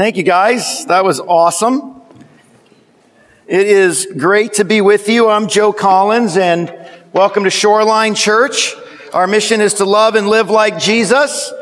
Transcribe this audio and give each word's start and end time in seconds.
Thank 0.00 0.16
you 0.16 0.22
guys. 0.22 0.86
That 0.86 1.04
was 1.04 1.20
awesome. 1.20 2.00
It 3.46 3.66
is 3.66 4.08
great 4.16 4.54
to 4.54 4.64
be 4.64 4.80
with 4.80 5.10
you. 5.10 5.28
I'm 5.28 5.46
Joe 5.46 5.74
Collins 5.74 6.38
and 6.38 6.74
welcome 7.12 7.44
to 7.44 7.50
Shoreline 7.50 8.14
Church. 8.14 8.74
Our 9.12 9.26
mission 9.26 9.60
is 9.60 9.74
to 9.74 9.84
love 9.84 10.14
and 10.14 10.26
live 10.26 10.48
like 10.48 10.78
Jesus. 10.78 11.52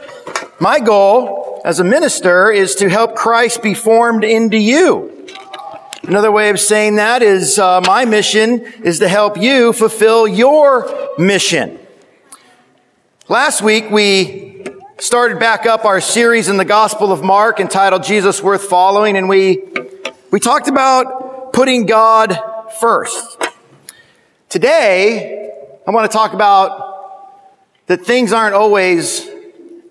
My 0.60 0.78
goal 0.78 1.60
as 1.64 1.80
a 1.80 1.84
minister 1.84 2.52
is 2.52 2.76
to 2.76 2.88
help 2.88 3.16
Christ 3.16 3.60
be 3.60 3.74
formed 3.74 4.22
into 4.22 4.56
you. 4.56 5.26
Another 6.04 6.30
way 6.30 6.50
of 6.50 6.60
saying 6.60 6.94
that 6.94 7.24
is 7.24 7.58
uh, 7.58 7.80
my 7.88 8.04
mission 8.04 8.60
is 8.84 9.00
to 9.00 9.08
help 9.08 9.36
you 9.36 9.72
fulfill 9.72 10.28
your 10.28 11.16
mission. 11.18 11.76
Last 13.28 13.62
week 13.62 13.90
we 13.90 14.47
started 15.00 15.38
back 15.38 15.64
up 15.64 15.84
our 15.84 16.00
series 16.00 16.48
in 16.48 16.56
the 16.56 16.64
Gospel 16.64 17.12
of 17.12 17.22
Mark 17.22 17.60
entitled 17.60 18.02
Jesus 18.02 18.42
Worth 18.42 18.64
Following, 18.64 19.16
and 19.16 19.28
we, 19.28 19.62
we 20.32 20.40
talked 20.40 20.66
about 20.66 21.52
putting 21.52 21.86
God 21.86 22.36
first. 22.80 23.40
Today, 24.48 25.52
I 25.86 25.90
want 25.92 26.10
to 26.10 26.16
talk 26.16 26.32
about 26.32 27.86
that 27.86 28.04
things 28.04 28.32
aren't 28.32 28.56
always 28.56 29.28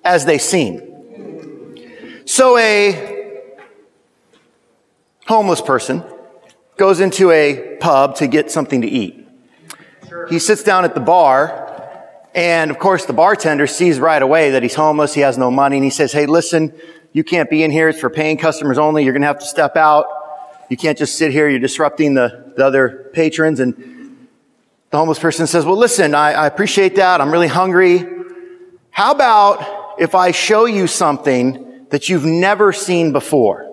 as 0.04 0.26
they 0.26 0.38
seem. 0.38 0.82
So 2.26 2.58
a 2.58 3.54
homeless 5.26 5.62
person 5.62 6.04
goes 6.76 6.99
into 6.99 7.32
a 7.32 7.77
pub 7.80 8.16
to 8.16 8.27
get 8.27 8.52
something 8.52 8.82
to 8.82 8.88
eat. 8.88 9.26
He 10.30 10.38
sits 10.38 10.63
down 10.63 10.84
at 10.84 10.96
the 10.96 10.99
bar 10.99 11.66
and 12.38 12.70
of 12.70 12.77
course, 12.77 13.05
the 13.05 13.14
bartender 13.14 13.66
sees 13.66 14.00
right 14.00 14.22
away 14.22 14.52
that 14.52 14.62
he's 14.62 14.76
homeless. 14.76 15.16
He 15.16 15.22
has 15.22 15.40
no 15.40 15.50
money. 15.50 15.77
And 15.77 15.84
he 15.84 15.90
says, 15.90 16.14
Hey, 16.14 16.27
listen, 16.27 16.72
you 17.12 17.23
can't 17.23 17.50
be 17.50 17.63
in 17.63 17.72
here. 17.72 17.90
It's 17.90 18.00
for 18.00 18.12
paying 18.12 18.38
customers 18.38 18.77
only. 18.77 19.04
You're 19.04 19.13
going 19.13 19.23
to 19.23 19.27
have 19.27 19.40
to 19.40 19.46
step 19.46 19.76
out. 19.76 20.05
You 20.70 20.77
can't 20.77 21.00
just 21.00 21.16
sit 21.16 21.32
here. 21.32 21.49
You're 21.49 21.58
disrupting 21.58 22.13
the, 22.13 22.54
the 22.55 22.63
other 22.63 23.10
patrons. 23.12 23.60
And 23.60 23.74
the 24.91 24.98
homeless 24.98 25.18
person 25.18 25.48
says, 25.48 25.65
Well, 25.65 25.77
listen, 25.77 26.13
I, 26.13 26.34
I 26.34 26.46
appreciate 26.46 26.98
that. 26.98 27.21
I'm 27.21 27.32
really 27.32 27.48
hungry. 27.48 28.05
How 28.91 29.13
about 29.13 29.96
if 29.99 30.13
I 30.13 30.30
show 30.30 30.65
you 30.65 30.85
something 30.85 31.88
that 31.90 32.08
you've 32.08 32.26
never 32.26 32.71
seen 32.71 33.13
before? 33.13 33.65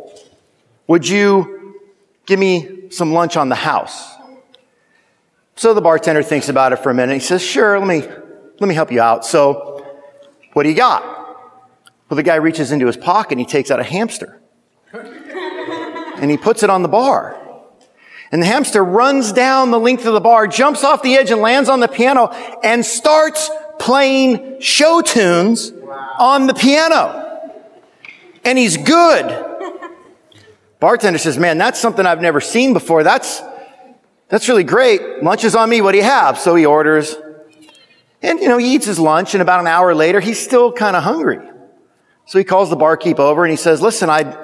Would 0.86 1.06
you 1.06 1.82
give 2.24 2.38
me 2.38 2.90
some 2.90 3.12
lunch 3.12 3.36
on 3.36 3.50
the 3.50 3.56
house? 3.56 4.14
So 5.54 5.74
the 5.74 5.82
bartender 5.82 6.22
thinks 6.22 6.48
about 6.48 6.72
it 6.72 6.76
for 6.76 6.88
a 6.88 6.94
minute. 6.94 7.12
He 7.12 7.20
says, 7.20 7.42
Sure, 7.42 7.78
let 7.78 7.86
me 7.86 8.23
let 8.60 8.68
me 8.68 8.74
help 8.74 8.92
you 8.92 9.00
out. 9.00 9.24
So, 9.24 9.84
what 10.52 10.62
do 10.62 10.68
you 10.68 10.76
got? 10.76 11.02
Well, 12.08 12.16
the 12.16 12.22
guy 12.22 12.36
reaches 12.36 12.70
into 12.70 12.86
his 12.86 12.96
pocket 12.96 13.32
and 13.32 13.40
he 13.40 13.46
takes 13.46 13.70
out 13.70 13.80
a 13.80 13.84
hamster. 13.84 14.40
and 14.92 16.30
he 16.30 16.36
puts 16.36 16.62
it 16.62 16.70
on 16.70 16.82
the 16.82 16.88
bar. 16.88 17.40
And 18.30 18.42
the 18.42 18.46
hamster 18.46 18.84
runs 18.84 19.32
down 19.32 19.70
the 19.70 19.78
length 19.78 20.06
of 20.06 20.12
the 20.12 20.20
bar, 20.20 20.46
jumps 20.46 20.84
off 20.84 21.02
the 21.02 21.14
edge 21.14 21.30
and 21.30 21.40
lands 21.40 21.68
on 21.68 21.80
the 21.80 21.88
piano 21.88 22.28
and 22.62 22.84
starts 22.84 23.50
playing 23.78 24.60
show 24.60 25.02
tunes 25.02 25.72
on 26.18 26.46
the 26.46 26.54
piano. 26.54 27.20
And 28.44 28.58
he's 28.58 28.76
good. 28.76 29.50
Bartender 30.80 31.18
says, 31.18 31.38
man, 31.38 31.58
that's 31.58 31.80
something 31.80 32.04
I've 32.04 32.20
never 32.20 32.40
seen 32.40 32.72
before. 32.72 33.02
That's, 33.02 33.40
that's 34.28 34.48
really 34.48 34.64
great. 34.64 35.22
Lunch 35.22 35.44
is 35.44 35.54
on 35.54 35.70
me. 35.70 35.80
What 35.80 35.92
do 35.92 35.98
you 35.98 36.04
have? 36.04 36.38
So 36.38 36.54
he 36.54 36.66
orders 36.66 37.16
and, 38.24 38.40
you 38.40 38.48
know, 38.48 38.56
he 38.56 38.74
eats 38.74 38.86
his 38.86 38.98
lunch 38.98 39.34
and 39.34 39.42
about 39.42 39.60
an 39.60 39.66
hour 39.66 39.94
later, 39.94 40.18
he's 40.18 40.42
still 40.42 40.72
kind 40.72 40.96
of 40.96 41.02
hungry. 41.02 41.40
So 42.24 42.38
he 42.38 42.44
calls 42.44 42.70
the 42.70 42.76
barkeep 42.76 43.18
over 43.18 43.44
and 43.44 43.50
he 43.50 43.56
says, 43.56 43.82
listen, 43.82 44.08
I'm 44.08 44.34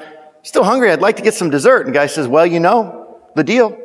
still 0.42 0.64
hungry. 0.64 0.90
I'd 0.90 1.00
like 1.00 1.16
to 1.16 1.22
get 1.22 1.32
some 1.32 1.48
dessert. 1.48 1.86
And 1.86 1.94
the 1.94 1.98
guy 1.98 2.06
says, 2.06 2.28
well, 2.28 2.44
you 2.44 2.60
know, 2.60 3.18
the 3.34 3.42
deal. 3.42 3.78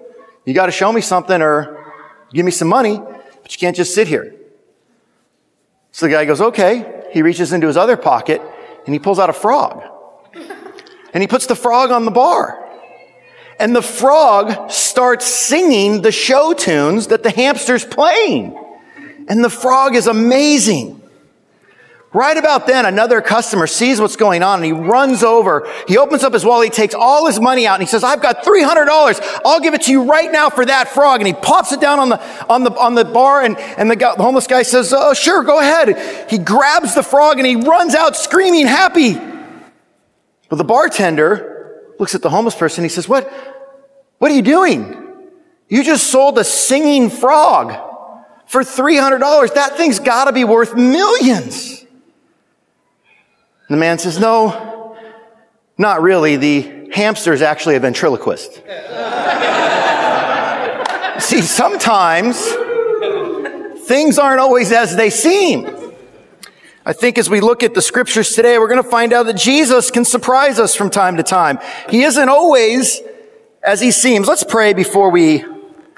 You 0.43 0.53
got 0.53 0.65
to 0.65 0.73
show 0.73 0.91
me 0.91 0.99
something 0.99 1.41
or 1.41 1.93
give 2.33 2.45
me 2.45 2.51
some 2.51 2.67
money, 2.67 2.97
but 2.97 3.53
you 3.53 3.57
can't 3.57 3.75
just 3.75 3.95
sit 3.95 4.09
here. 4.09 4.35
So 5.93 6.07
the 6.07 6.11
guy 6.11 6.25
goes, 6.25 6.41
okay. 6.41 7.05
He 7.13 7.21
reaches 7.21 7.53
into 7.53 7.67
his 7.67 7.77
other 7.77 7.95
pocket 7.95 8.41
and 8.85 8.93
he 8.93 8.99
pulls 8.99 9.17
out 9.17 9.29
a 9.29 9.33
frog. 9.33 9.81
And 11.13 11.23
he 11.23 11.27
puts 11.27 11.45
the 11.45 11.55
frog 11.55 11.91
on 11.91 12.03
the 12.03 12.11
bar. 12.11 12.67
And 13.61 13.73
the 13.73 13.81
frog 13.81 14.69
starts 14.69 15.25
singing 15.25 16.01
the 16.01 16.11
show 16.11 16.51
tunes 16.51 17.07
that 17.07 17.23
the 17.23 17.31
hamster's 17.31 17.85
playing. 17.85 18.61
And 19.27 19.43
the 19.43 19.49
frog 19.49 19.95
is 19.95 20.07
amazing. 20.07 21.01
Right 22.13 22.37
about 22.37 22.65
then, 22.65 22.85
another 22.85 23.19
customer 23.19 23.67
sees 23.67 23.99
what's 23.99 24.15
going 24.15 24.41
on 24.41 24.63
and 24.63 24.65
he 24.65 24.71
runs 24.71 25.21
over. 25.21 25.69
He 25.85 25.97
opens 25.97 26.23
up 26.23 26.31
his 26.31 26.45
wallet. 26.45 26.67
He 26.67 26.71
takes 26.71 26.95
all 26.95 27.27
his 27.27 27.41
money 27.41 27.67
out 27.67 27.73
and 27.73 27.83
he 27.83 27.87
says, 27.87 28.05
I've 28.05 28.21
got 28.21 28.45
$300. 28.45 29.41
I'll 29.43 29.59
give 29.59 29.73
it 29.73 29.81
to 29.83 29.91
you 29.91 30.03
right 30.03 30.31
now 30.31 30.49
for 30.49 30.65
that 30.65 30.87
frog. 30.87 31.19
And 31.19 31.27
he 31.27 31.33
pops 31.33 31.73
it 31.73 31.81
down 31.81 31.99
on 31.99 32.07
the, 32.07 32.45
on 32.47 32.63
the, 32.63 32.71
on 32.79 32.95
the 32.95 33.03
bar 33.03 33.41
and, 33.41 33.57
and 33.57 33.91
the, 33.91 33.97
guy, 33.97 34.15
the 34.15 34.23
homeless 34.23 34.47
guy 34.47 34.63
says, 34.63 34.93
Oh, 34.95 35.13
sure, 35.13 35.43
go 35.43 35.59
ahead. 35.59 36.29
He 36.29 36.37
grabs 36.37 36.95
the 36.95 37.03
frog 37.03 37.37
and 37.37 37.45
he 37.45 37.57
runs 37.57 37.93
out 37.93 38.15
screaming, 38.15 38.65
happy. 38.65 39.15
But 40.47 40.55
the 40.55 40.63
bartender 40.63 41.81
looks 41.99 42.15
at 42.15 42.21
the 42.21 42.29
homeless 42.29 42.55
person. 42.55 42.83
He 42.83 42.89
says, 42.89 43.09
what, 43.09 43.29
what 44.19 44.31
are 44.31 44.35
you 44.35 44.41
doing? 44.41 45.01
You 45.67 45.83
just 45.83 46.07
sold 46.07 46.37
a 46.37 46.43
singing 46.43 47.09
frog 47.09 47.73
for 48.55 48.61
$300. 48.61 49.53
That 49.55 49.75
thing's 49.75 49.99
got 49.99 50.25
to 50.25 50.31
be 50.31 50.45
worth 50.45 50.77
millions. 50.77 51.83
the 53.67 53.75
man 53.75 53.99
says, 53.99 54.17
No, 54.17 54.95
not 55.77 56.01
really. 56.01 56.37
The 56.37 56.89
hamster 56.93 57.33
is 57.33 57.41
actually 57.41 57.75
a 57.75 57.81
ventriloquist. 57.81 58.53
See, 61.19 61.41
sometimes 61.41 62.41
things 63.85 64.17
aren't 64.17 64.39
always 64.39 64.71
as 64.71 64.95
they 64.95 65.09
seem. 65.09 65.67
I 66.85 66.93
think 66.93 67.17
as 67.17 67.29
we 67.29 67.41
look 67.41 67.61
at 67.61 67.73
the 67.73 67.81
scriptures 67.81 68.31
today, 68.35 68.57
we're 68.57 68.69
going 68.69 68.81
to 68.81 68.89
find 68.89 69.11
out 69.11 69.25
that 69.25 69.35
Jesus 69.35 69.91
can 69.91 70.05
surprise 70.05 70.61
us 70.61 70.75
from 70.75 70.89
time 70.89 71.17
to 71.17 71.23
time. 71.23 71.59
He 71.89 72.03
isn't 72.03 72.29
always 72.29 73.01
as 73.61 73.81
he 73.81 73.91
seems. 73.91 74.29
Let's 74.29 74.45
pray 74.45 74.71
before 74.71 75.09
we 75.09 75.43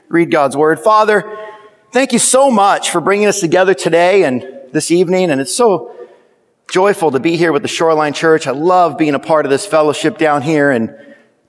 read 0.10 0.32
God's 0.32 0.58
word. 0.58 0.80
Father, 0.80 1.47
Thank 1.90 2.12
you 2.12 2.20
so 2.20 2.52
much 2.52 2.90
for 2.90 3.00
bringing 3.00 3.28
us 3.28 3.40
together 3.40 3.74
today 3.74 4.24
and 4.24 4.46
this 4.74 4.92
evening. 4.92 5.32
And 5.32 5.40
it's 5.40 5.56
so 5.56 5.96
joyful 6.70 7.12
to 7.12 7.20
be 7.22 7.38
here 7.38 7.54
with 7.54 7.62
the 7.62 7.70
Shoreline 7.70 8.12
Church. 8.12 8.46
I 8.46 8.52
love 8.52 8.98
being 8.98 9.16
a 9.16 9.20
part 9.20 9.46
of 9.46 9.50
this 9.50 9.66
fellowship 9.66 10.18
down 10.18 10.42
here 10.42 10.70
and 10.70 10.94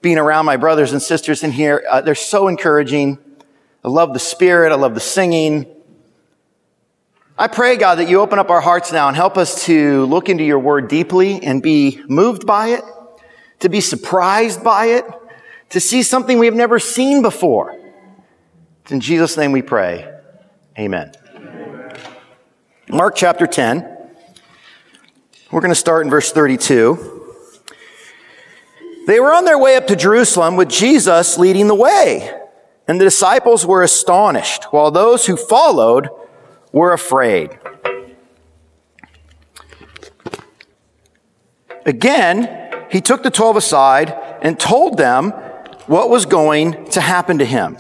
being 0.00 0.16
around 0.16 0.46
my 0.46 0.56
brothers 0.56 0.92
and 0.92 1.02
sisters 1.02 1.42
in 1.42 1.50
here. 1.50 1.84
Uh, 1.90 2.02
they're 2.02 2.14
so 2.14 2.46
encouraging. 2.46 3.18
I 3.84 3.88
love 3.88 4.12
the 4.12 4.20
spirit. 4.20 4.70
I 4.70 4.76
love 4.76 4.94
the 4.94 5.00
singing. 5.00 5.66
I 7.36 7.48
pray, 7.48 7.76
God, 7.76 7.96
that 7.96 8.08
you 8.08 8.20
open 8.20 8.38
up 8.38 8.48
our 8.48 8.60
hearts 8.60 8.92
now 8.92 9.08
and 9.08 9.16
help 9.16 9.36
us 9.36 9.64
to 9.64 10.04
look 10.04 10.28
into 10.28 10.44
your 10.44 10.60
word 10.60 10.86
deeply 10.86 11.42
and 11.42 11.60
be 11.60 12.00
moved 12.08 12.46
by 12.46 12.68
it, 12.68 12.84
to 13.58 13.68
be 13.68 13.80
surprised 13.80 14.62
by 14.62 14.86
it, 14.86 15.04
to 15.70 15.80
see 15.80 16.04
something 16.04 16.38
we 16.38 16.46
have 16.46 16.54
never 16.54 16.78
seen 16.78 17.22
before. 17.22 17.76
It's 18.82 18.92
in 18.92 19.00
Jesus' 19.00 19.36
name 19.36 19.50
we 19.50 19.62
pray. 19.62 20.14
Amen. 20.78 21.10
Mark 22.88 23.16
chapter 23.16 23.48
10. 23.48 23.96
We're 25.50 25.60
going 25.60 25.72
to 25.72 25.74
start 25.74 26.04
in 26.04 26.10
verse 26.10 26.30
32. 26.30 27.34
They 29.08 29.18
were 29.18 29.32
on 29.32 29.44
their 29.44 29.58
way 29.58 29.74
up 29.74 29.88
to 29.88 29.96
Jerusalem 29.96 30.54
with 30.54 30.68
Jesus 30.68 31.36
leading 31.36 31.66
the 31.66 31.74
way, 31.74 32.32
and 32.86 33.00
the 33.00 33.04
disciples 33.04 33.66
were 33.66 33.82
astonished, 33.82 34.72
while 34.72 34.92
those 34.92 35.26
who 35.26 35.36
followed 35.36 36.10
were 36.70 36.92
afraid. 36.92 37.58
Again, 41.86 42.86
he 42.88 43.00
took 43.00 43.24
the 43.24 43.30
twelve 43.30 43.56
aside 43.56 44.16
and 44.42 44.60
told 44.60 44.96
them 44.96 45.30
what 45.86 46.08
was 46.08 46.24
going 46.24 46.88
to 46.90 47.00
happen 47.00 47.38
to 47.38 47.44
him. 47.44 47.78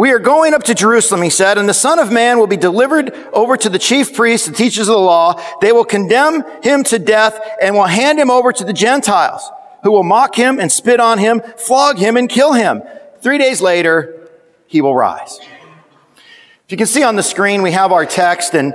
We 0.00 0.12
are 0.12 0.18
going 0.18 0.54
up 0.54 0.62
to 0.62 0.74
Jerusalem, 0.74 1.20
he 1.20 1.28
said, 1.28 1.58
and 1.58 1.68
the 1.68 1.74
Son 1.74 1.98
of 1.98 2.10
Man 2.10 2.38
will 2.38 2.46
be 2.46 2.56
delivered 2.56 3.12
over 3.34 3.54
to 3.58 3.68
the 3.68 3.78
chief 3.78 4.14
priests 4.14 4.48
and 4.48 4.56
teachers 4.56 4.88
of 4.88 4.94
the 4.94 4.98
law. 4.98 5.38
They 5.60 5.72
will 5.72 5.84
condemn 5.84 6.42
him 6.62 6.84
to 6.84 6.98
death 6.98 7.38
and 7.60 7.74
will 7.74 7.84
hand 7.84 8.18
him 8.18 8.30
over 8.30 8.50
to 8.50 8.64
the 8.64 8.72
Gentiles, 8.72 9.50
who 9.82 9.90
will 9.90 10.02
mock 10.02 10.34
him 10.34 10.58
and 10.58 10.72
spit 10.72 11.00
on 11.00 11.18
him, 11.18 11.42
flog 11.58 11.98
him 11.98 12.16
and 12.16 12.30
kill 12.30 12.54
him. 12.54 12.82
Three 13.20 13.36
days 13.36 13.60
later, 13.60 14.26
he 14.66 14.80
will 14.80 14.96
rise. 14.96 15.38
If 15.38 16.70
you 16.70 16.78
can 16.78 16.86
see 16.86 17.02
on 17.02 17.16
the 17.16 17.22
screen, 17.22 17.60
we 17.60 17.72
have 17.72 17.92
our 17.92 18.06
text 18.06 18.54
and 18.54 18.72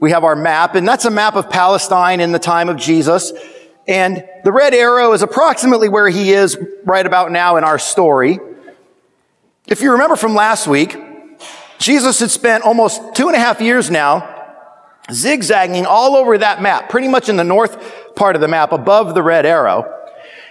we 0.00 0.12
have 0.12 0.24
our 0.24 0.34
map, 0.34 0.74
and 0.74 0.88
that's 0.88 1.04
a 1.04 1.10
map 1.10 1.36
of 1.36 1.50
Palestine 1.50 2.18
in 2.18 2.32
the 2.32 2.38
time 2.38 2.70
of 2.70 2.78
Jesus. 2.78 3.30
And 3.86 4.26
the 4.42 4.52
red 4.52 4.72
arrow 4.72 5.12
is 5.12 5.20
approximately 5.20 5.90
where 5.90 6.08
he 6.08 6.32
is 6.32 6.56
right 6.86 7.04
about 7.04 7.30
now 7.30 7.58
in 7.58 7.64
our 7.64 7.78
story. 7.78 8.38
If 9.72 9.80
you 9.80 9.92
remember 9.92 10.16
from 10.16 10.34
last 10.34 10.66
week, 10.66 10.94
Jesus 11.78 12.20
had 12.20 12.30
spent 12.30 12.62
almost 12.62 13.00
two 13.14 13.28
and 13.28 13.34
a 13.34 13.38
half 13.38 13.58
years 13.62 13.90
now 13.90 14.28
zigzagging 15.10 15.86
all 15.86 16.14
over 16.14 16.36
that 16.36 16.60
map, 16.60 16.90
pretty 16.90 17.08
much 17.08 17.30
in 17.30 17.38
the 17.38 17.42
north 17.42 18.14
part 18.14 18.36
of 18.36 18.42
the 18.42 18.48
map 18.48 18.72
above 18.72 19.14
the 19.14 19.22
red 19.22 19.46
arrow. 19.46 19.90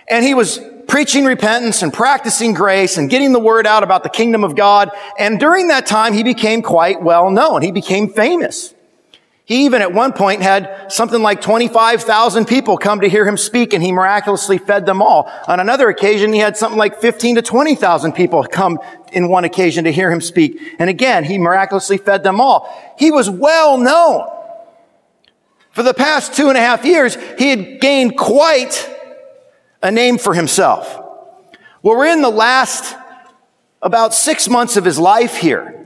And 0.09 0.25
he 0.25 0.33
was 0.33 0.59
preaching 0.87 1.23
repentance 1.23 1.83
and 1.83 1.93
practicing 1.93 2.55
grace 2.55 2.97
and 2.97 3.11
getting 3.11 3.31
the 3.31 3.39
word 3.39 3.67
out 3.67 3.83
about 3.83 4.01
the 4.01 4.09
kingdom 4.09 4.43
of 4.43 4.55
God. 4.55 4.89
And 5.19 5.39
during 5.39 5.67
that 5.67 5.85
time, 5.85 6.13
he 6.13 6.23
became 6.23 6.63
quite 6.63 7.03
well 7.03 7.29
known. 7.29 7.61
He 7.61 7.71
became 7.71 8.09
famous. 8.09 8.73
He 9.45 9.65
even 9.65 9.81
at 9.81 9.91
one 9.91 10.13
point 10.13 10.41
had 10.41 10.91
something 10.91 11.21
like 11.21 11.41
25,000 11.41 12.45
people 12.45 12.77
come 12.77 13.01
to 13.01 13.09
hear 13.09 13.25
him 13.25 13.37
speak 13.37 13.73
and 13.73 13.83
he 13.83 13.91
miraculously 13.91 14.57
fed 14.57 14.85
them 14.85 15.01
all. 15.01 15.31
On 15.47 15.59
another 15.59 15.89
occasion, 15.89 16.31
he 16.31 16.39
had 16.39 16.55
something 16.55 16.77
like 16.77 17.01
15 17.01 17.35
to 17.35 17.41
20,000 17.41 18.13
people 18.13 18.43
come 18.43 18.79
in 19.11 19.29
one 19.29 19.43
occasion 19.43 19.83
to 19.85 19.91
hear 19.91 20.11
him 20.11 20.21
speak. 20.21 20.59
And 20.79 20.89
again, 20.89 21.23
he 21.23 21.37
miraculously 21.37 21.97
fed 21.97 22.23
them 22.23 22.39
all. 22.39 22.95
He 22.97 23.11
was 23.11 23.29
well 23.29 23.77
known. 23.77 24.27
For 25.71 25.83
the 25.83 25.93
past 25.93 26.33
two 26.33 26.49
and 26.49 26.57
a 26.57 26.61
half 26.61 26.85
years, 26.85 27.17
he 27.37 27.49
had 27.49 27.81
gained 27.81 28.17
quite 28.17 28.89
a 29.81 29.91
name 29.91 30.17
for 30.17 30.33
himself. 30.33 30.97
Well, 31.81 31.97
we're 31.97 32.07
in 32.07 32.21
the 32.21 32.29
last 32.29 32.95
about 33.81 34.13
six 34.13 34.47
months 34.47 34.77
of 34.77 34.85
his 34.85 34.99
life 34.99 35.37
here. 35.37 35.80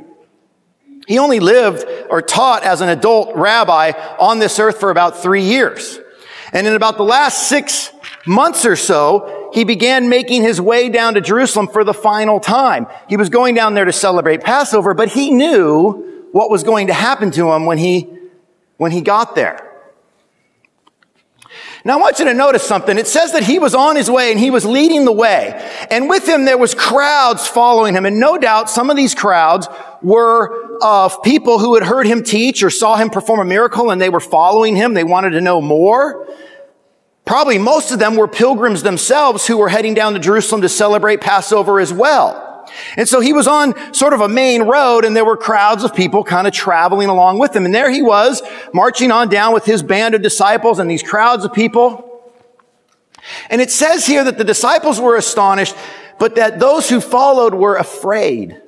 He 1.07 1.19
only 1.19 1.39
lived 1.39 1.85
or 2.09 2.21
taught 2.21 2.63
as 2.63 2.81
an 2.81 2.89
adult 2.89 3.35
rabbi 3.35 3.91
on 4.19 4.39
this 4.39 4.59
earth 4.59 4.79
for 4.79 4.89
about 4.89 5.17
three 5.17 5.43
years. 5.43 5.99
And 6.51 6.65
in 6.65 6.73
about 6.73 6.97
the 6.97 7.03
last 7.03 7.47
six 7.47 7.91
months 8.25 8.65
or 8.65 8.75
so, 8.75 9.49
he 9.53 9.63
began 9.63 10.09
making 10.09 10.41
his 10.41 10.59
way 10.59 10.89
down 10.89 11.13
to 11.13 11.21
Jerusalem 11.21 11.67
for 11.67 11.83
the 11.83 11.93
final 11.93 12.39
time. 12.39 12.87
He 13.07 13.17
was 13.17 13.29
going 13.29 13.55
down 13.55 13.73
there 13.73 13.85
to 13.85 13.93
celebrate 13.93 14.41
Passover, 14.41 14.93
but 14.93 15.09
he 15.09 15.31
knew 15.31 16.27
what 16.31 16.49
was 16.49 16.63
going 16.63 16.87
to 16.87 16.93
happen 16.93 17.31
to 17.31 17.51
him 17.51 17.65
when 17.65 17.77
he, 17.77 18.09
when 18.77 18.91
he 18.91 19.01
got 19.01 19.35
there. 19.35 19.64
Now 21.85 21.99
I 21.99 22.01
want 22.01 22.17
you 22.17 22.25
to 22.25 22.33
notice 22.33 22.63
something. 22.63 22.97
It 22.97 23.05
says 23.05 23.33
that 23.33 23.43
he 23.43 23.59
was 23.59 23.75
on 23.75 23.95
his 23.95 24.09
way 24.09 24.31
and 24.31 24.39
he 24.39 24.49
was 24.49 24.65
leading 24.65 25.05
the 25.05 25.11
way. 25.11 25.53
And 25.91 26.09
with 26.09 26.27
him 26.27 26.43
there 26.43 26.57
was 26.57 26.73
crowds 26.73 27.47
following 27.47 27.93
him. 27.93 28.07
And 28.07 28.19
no 28.19 28.39
doubt 28.39 28.71
some 28.71 28.89
of 28.89 28.97
these 28.97 29.13
crowds 29.13 29.67
were 30.01 30.79
of 30.81 31.21
people 31.21 31.59
who 31.59 31.75
had 31.75 31.83
heard 31.83 32.07
him 32.07 32.23
teach 32.23 32.63
or 32.63 32.71
saw 32.71 32.95
him 32.95 33.11
perform 33.11 33.39
a 33.39 33.45
miracle 33.45 33.91
and 33.91 34.01
they 34.01 34.09
were 34.09 34.19
following 34.19 34.75
him. 34.75 34.95
They 34.95 35.03
wanted 35.03 35.29
to 35.31 35.41
know 35.41 35.61
more. 35.61 36.27
Probably 37.23 37.59
most 37.59 37.91
of 37.91 37.99
them 37.99 38.15
were 38.15 38.27
pilgrims 38.27 38.81
themselves 38.81 39.45
who 39.45 39.57
were 39.57 39.69
heading 39.69 39.93
down 39.93 40.13
to 40.13 40.19
Jerusalem 40.19 40.61
to 40.61 40.69
celebrate 40.69 41.21
Passover 41.21 41.79
as 41.79 41.93
well. 41.93 42.45
And 42.97 43.07
so 43.07 43.19
he 43.19 43.31
was 43.31 43.47
on 43.47 43.75
sort 43.93 44.13
of 44.13 44.21
a 44.21 44.29
main 44.29 44.63
road 44.63 45.05
and 45.05 45.15
there 45.15 45.25
were 45.25 45.37
crowds 45.37 45.83
of 45.83 45.93
people 45.93 46.23
kind 46.23 46.47
of 46.47 46.53
traveling 46.53 47.09
along 47.09 47.37
with 47.37 47.55
him. 47.55 47.65
And 47.65 47.73
there 47.73 47.91
he 47.91 48.01
was 48.01 48.41
marching 48.75 49.09
on 49.09 49.29
down 49.29 49.53
with 49.53 49.65
his 49.65 49.81
band 49.81 50.13
of 50.13 50.21
disciples 50.21 50.79
and 50.79 50.91
these 50.91 51.01
crowds 51.01 51.45
of 51.45 51.53
people. 51.53 52.21
And 53.49 53.61
it 53.61 53.71
says 53.71 54.05
here 54.05 54.23
that 54.23 54.37
the 54.37 54.43
disciples 54.43 54.99
were 54.99 55.15
astonished, 55.15 55.75
but 56.19 56.35
that 56.35 56.59
those 56.59 56.89
who 56.89 56.99
followed 56.99 57.55
were 57.55 57.77
afraid. 57.77 58.61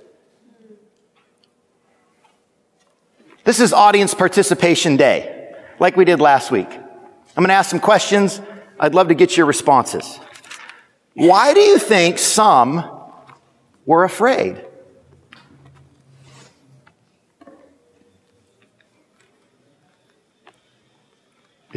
This 3.44 3.59
is 3.59 3.74
audience 3.74 4.13
participation 4.13 4.98
day, 4.98 5.54
like 5.80 5.95
we 5.95 6.06
did 6.06 6.19
last 6.19 6.51
week. 6.51 6.69
I'm 6.71 7.44
going 7.44 7.50
to 7.50 7.54
ask 7.54 7.69
some 7.69 7.80
questions. 7.80 8.42
I'd 8.80 8.95
love 8.95 9.09
to 9.09 9.15
get 9.15 9.38
your 9.38 9.45
responses. 9.45 10.19
Why 11.13 11.54
do 11.54 11.59
you 11.59 11.77
think 11.77 12.18
some 12.18 12.98
were 13.88 14.04
afraid. 14.04 14.63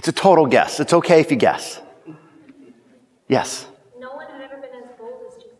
It's 0.00 0.08
a 0.08 0.12
total 0.12 0.46
guess. 0.46 0.80
It's 0.80 0.94
okay 0.94 1.20
if 1.20 1.30
you 1.30 1.36
guess. 1.36 1.78
Yes. 3.28 3.66
No 3.98 4.14
one 4.14 4.30
had 4.30 4.40
ever 4.40 4.56
been 4.56 4.70
as 4.82 4.96
bold 4.98 5.20
as 5.28 5.34
Jesus. 5.34 5.50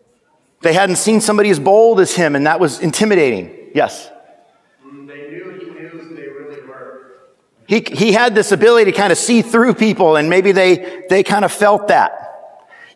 They 0.63 0.73
hadn't 0.73 0.97
seen 0.97 1.21
somebody 1.21 1.51
as 1.51 1.61
bold 1.61 2.01
as 2.01 2.15
him, 2.15 2.35
and 2.35 2.47
that 2.47 2.59
was 2.59 2.81
intimidating. 2.81 3.55
Yes. 3.75 4.09
They 4.83 4.89
knew 4.89 5.59
he 5.61 5.67
knew 5.67 6.15
they 6.17 6.29
really 6.29 6.67
were. 6.67 7.19
He, 7.67 7.85
he 7.93 8.13
had 8.15 8.35
this 8.35 8.51
ability 8.51 8.91
to 8.91 8.97
kind 8.97 9.13
of 9.13 9.19
see 9.19 9.43
through 9.43 9.75
people, 9.75 10.17
and 10.17 10.31
maybe 10.31 10.53
they, 10.53 11.05
they 11.11 11.23
kind 11.23 11.45
of 11.45 11.53
felt 11.53 11.89
that. 11.89 12.13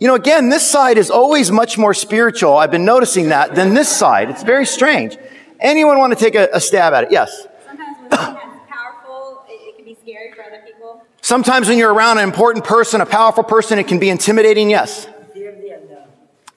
You 0.00 0.08
know, 0.08 0.14
again, 0.14 0.48
this 0.48 0.66
side 0.66 0.96
is 0.96 1.10
always 1.10 1.50
much 1.50 1.76
more 1.76 1.92
spiritual. 1.92 2.56
I've 2.56 2.70
been 2.70 2.86
noticing 2.86 3.28
that 3.28 3.54
than 3.54 3.74
this 3.74 3.94
side. 3.94 4.30
It's 4.30 4.42
very 4.42 4.64
strange. 4.64 5.18
Anyone 5.60 5.98
want 5.98 6.14
to 6.14 6.18
take 6.18 6.36
a, 6.36 6.48
a 6.54 6.60
stab 6.60 6.94
at 6.94 7.04
it? 7.04 7.12
Yes. 7.12 7.46
Sometimes 7.66 7.98
when 8.00 8.10
someone 8.12 8.48
is 8.48 8.60
powerful, 8.66 9.44
it, 9.46 9.52
it 9.52 9.76
can 9.76 9.84
be 9.84 9.94
scary 10.00 10.06
for 10.06 10.12
other 10.14 10.30
people. 10.30 10.33
Sometimes 11.24 11.70
when 11.70 11.78
you're 11.78 11.94
around 11.94 12.18
an 12.18 12.24
important 12.24 12.66
person, 12.66 13.00
a 13.00 13.06
powerful 13.06 13.42
person, 13.42 13.78
it 13.78 13.88
can 13.88 13.98
be 13.98 14.10
intimidating. 14.10 14.68
Yes. 14.68 15.08
Fear 15.32 15.52
of 15.54 15.62
the 15.62 15.70
unknown. 15.70 16.08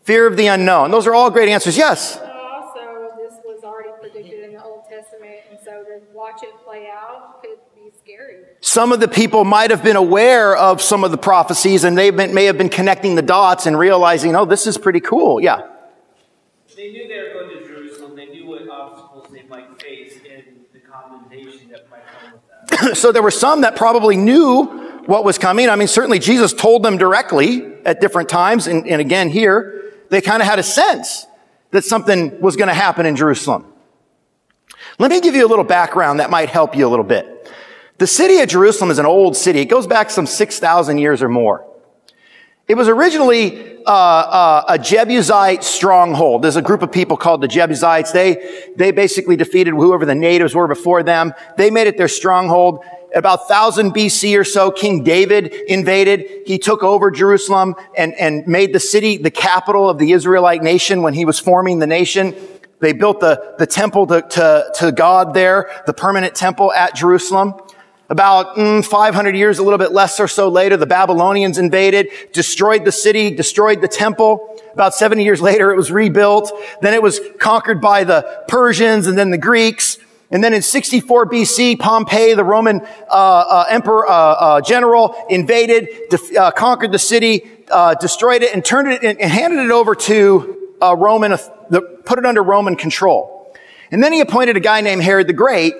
Fear 0.03 0.27
of 0.27 0.35
the 0.35 0.47
unknown. 0.47 0.91
Those 0.91 1.07
are 1.07 1.15
all 1.15 1.29
great 1.31 1.47
answers. 1.47 1.77
Yes. 1.77 2.17
Uh, 2.17 2.25
Also, 2.25 3.15
this 3.15 3.35
was 3.45 3.63
already 3.63 3.91
predicted 4.01 4.43
in 4.43 4.51
the 4.53 4.61
Old 4.61 4.83
Testament, 4.89 5.37
and 5.49 5.57
so 5.63 5.85
to 5.85 6.01
watch 6.13 6.43
it 6.43 6.53
play 6.65 6.89
out 6.91 7.41
could 7.41 7.59
be 7.75 7.91
scary. 7.97 8.43
Some 8.59 8.91
of 8.91 8.99
the 8.99 9.07
people 9.07 9.45
might 9.45 9.71
have 9.71 9.83
been 9.85 9.95
aware 9.95 10.57
of 10.57 10.81
some 10.81 11.05
of 11.05 11.11
the 11.11 11.17
prophecies 11.17 11.85
and 11.85 11.97
they 11.97 12.11
may 12.11 12.43
have 12.43 12.57
been 12.57 12.67
connecting 12.67 13.15
the 13.15 13.21
dots 13.21 13.67
and 13.67 13.79
realizing, 13.79 14.35
oh, 14.35 14.43
this 14.43 14.67
is 14.67 14.77
pretty 14.77 14.99
cool. 14.99 15.39
Yeah. 15.39 15.61
They 16.75 16.91
knew 16.91 17.07
they 17.07 17.19
were 17.19 17.45
going 17.45 17.57
to 17.57 17.65
Jerusalem. 17.65 18.17
They 18.17 18.25
knew 18.25 18.47
what 18.47 18.67
obstacles 18.67 19.27
they 19.31 19.43
might 19.43 19.81
face 19.81 20.19
and 20.29 20.43
the 20.73 20.79
condemnation 20.79 21.69
that 21.69 21.89
might 21.89 22.05
come 22.19 22.33
with 22.33 22.41
that. 22.49 22.56
so 22.93 23.11
there 23.11 23.23
were 23.23 23.31
some 23.31 23.61
that 23.61 23.75
probably 23.75 24.17
knew 24.17 24.65
what 25.05 25.23
was 25.23 25.37
coming. 25.37 25.69
I 25.69 25.75
mean, 25.75 25.87
certainly 25.87 26.19
Jesus 26.19 26.53
told 26.53 26.83
them 26.83 26.97
directly 26.97 27.75
at 27.85 28.01
different 28.01 28.29
times. 28.29 28.67
And, 28.67 28.85
and 28.87 28.99
again, 28.99 29.29
here, 29.29 29.93
they 30.09 30.21
kind 30.21 30.41
of 30.41 30.47
had 30.47 30.59
a 30.59 30.63
sense 30.63 31.25
that 31.71 31.83
something 31.83 32.39
was 32.41 32.55
going 32.55 32.67
to 32.67 32.73
happen 32.73 33.05
in 33.05 33.15
Jerusalem. 33.15 33.73
Let 34.99 35.11
me 35.11 35.21
give 35.21 35.35
you 35.35 35.45
a 35.45 35.49
little 35.49 35.65
background 35.65 36.19
that 36.19 36.29
might 36.29 36.49
help 36.49 36.75
you 36.75 36.87
a 36.87 36.89
little 36.89 37.05
bit. 37.05 37.51
The 37.99 38.07
city 38.07 38.39
of 38.39 38.49
Jerusalem 38.49 38.91
is 38.91 38.99
an 38.99 39.05
old 39.05 39.35
city. 39.35 39.59
It 39.59 39.65
goes 39.65 39.87
back 39.87 40.09
some 40.09 40.25
6,000 40.25 40.97
years 40.97 41.23
or 41.23 41.29
more. 41.29 41.65
It 42.67 42.75
was 42.75 42.89
originally 42.89 43.77
uh, 43.85 43.89
uh, 43.89 44.65
a 44.67 44.77
Jebusite 44.77 45.63
stronghold. 45.63 46.41
There's 46.41 46.57
a 46.57 46.61
group 46.61 46.81
of 46.81 46.91
people 46.91 47.15
called 47.15 47.39
the 47.39 47.47
Jebusites. 47.47 48.11
They 48.11 48.71
they 48.75 48.91
basically 48.91 49.37
defeated 49.37 49.71
whoever 49.71 50.05
the 50.05 50.15
natives 50.15 50.53
were 50.53 50.67
before 50.67 51.01
them. 51.01 51.33
They 51.57 51.71
made 51.71 51.87
it 51.87 51.97
their 51.97 52.09
stronghold. 52.09 52.83
About 53.15 53.39
1000 53.39 53.93
BC 53.93 54.37
or 54.37 54.43
so, 54.43 54.69
King 54.69 55.01
David 55.01 55.47
invaded. 55.47 56.25
He 56.45 56.59
took 56.59 56.83
over 56.83 57.09
Jerusalem 57.09 57.75
and, 57.97 58.13
and 58.15 58.45
made 58.45 58.73
the 58.73 58.81
city 58.81 59.15
the 59.15 59.31
capital 59.31 59.89
of 59.89 59.97
the 59.97 60.11
Israelite 60.11 60.61
nation 60.61 61.01
when 61.01 61.13
he 61.13 61.23
was 61.23 61.39
forming 61.39 61.79
the 61.79 61.87
nation. 61.87 62.35
They 62.79 62.91
built 62.91 63.21
the, 63.21 63.55
the 63.57 63.65
temple 63.65 64.07
to, 64.07 64.21
to, 64.21 64.71
to 64.75 64.91
God 64.91 65.33
there, 65.33 65.69
the 65.87 65.93
permanent 65.93 66.35
temple 66.35 66.73
at 66.73 66.95
Jerusalem. 66.95 67.53
About 68.09 68.55
mm, 68.55 68.85
500 68.85 69.35
years, 69.35 69.59
a 69.59 69.63
little 69.63 69.77
bit 69.77 69.91
less 69.91 70.19
or 70.19 70.29
so 70.29 70.47
later, 70.47 70.77
the 70.77 70.85
Babylonians 70.85 71.57
invaded, 71.57 72.09
destroyed 72.31 72.85
the 72.85 72.91
city, 72.91 73.31
destroyed 73.31 73.81
the 73.81 73.87
temple. 73.89 74.61
About 74.73 74.93
70 74.93 75.25
years 75.25 75.41
later, 75.41 75.71
it 75.71 75.75
was 75.75 75.91
rebuilt. 75.91 76.51
Then 76.81 76.93
it 76.93 77.03
was 77.03 77.19
conquered 77.37 77.81
by 77.81 78.05
the 78.05 78.45
Persians 78.47 79.07
and 79.07 79.17
then 79.17 79.29
the 79.29 79.37
Greeks. 79.37 79.97
And 80.31 80.41
then 80.41 80.53
in 80.53 80.61
64 80.61 81.25
BC, 81.29 81.79
Pompey, 81.79 82.33
the 82.33 82.45
Roman 82.45 82.81
uh, 82.81 82.85
uh, 83.09 83.65
emperor 83.69 84.07
uh, 84.07 84.11
uh, 84.11 84.61
general, 84.61 85.25
invaded, 85.29 85.89
def- 86.09 86.35
uh, 86.35 86.51
conquered 86.51 86.93
the 86.93 86.99
city, 86.99 87.49
uh, 87.69 87.95
destroyed 87.95 88.41
it, 88.41 88.53
and 88.53 88.63
turned 88.63 88.89
it 88.89 89.03
and 89.03 89.19
handed 89.19 89.59
it 89.59 89.71
over 89.71 89.95
to 89.95 90.71
Roman, 90.81 91.31
the, 91.69 91.81
put 92.05 92.19
it 92.19 92.25
under 92.25 92.41
Roman 92.41 92.77
control. 92.77 93.53
And 93.91 94.03
then 94.03 94.13
he 94.13 94.21
appointed 94.21 94.55
a 94.57 94.61
guy 94.61 94.81
named 94.81 95.01
Herod 95.01 95.27
the 95.27 95.33
Great 95.33 95.73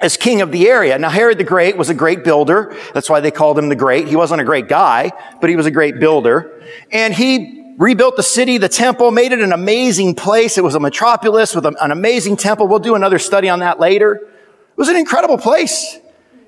as 0.00 0.16
king 0.16 0.40
of 0.40 0.50
the 0.50 0.68
area. 0.68 0.98
Now, 0.98 1.10
Herod 1.10 1.38
the 1.38 1.44
Great 1.44 1.76
was 1.76 1.90
a 1.90 1.94
great 1.94 2.24
builder. 2.24 2.74
That's 2.94 3.10
why 3.10 3.20
they 3.20 3.30
called 3.30 3.58
him 3.58 3.68
the 3.68 3.76
Great. 3.76 4.08
He 4.08 4.16
wasn't 4.16 4.40
a 4.40 4.44
great 4.44 4.66
guy, 4.66 5.12
but 5.40 5.50
he 5.50 5.56
was 5.56 5.66
a 5.66 5.70
great 5.70 6.00
builder. 6.00 6.62
And 6.90 7.12
he 7.12 7.74
rebuilt 7.76 8.16
the 8.16 8.22
city, 8.22 8.58
the 8.58 8.68
temple, 8.68 9.10
made 9.10 9.32
it 9.32 9.40
an 9.40 9.52
amazing 9.52 10.14
place. 10.14 10.56
It 10.56 10.64
was 10.64 10.74
a 10.74 10.80
metropolis 10.80 11.54
with 11.54 11.66
an 11.66 11.90
amazing 11.90 12.36
temple. 12.36 12.66
We'll 12.66 12.78
do 12.78 12.94
another 12.94 13.18
study 13.18 13.48
on 13.48 13.60
that 13.60 13.78
later. 13.78 14.14
It 14.14 14.76
was 14.76 14.88
an 14.88 14.96
incredible 14.96 15.38
place 15.38 15.98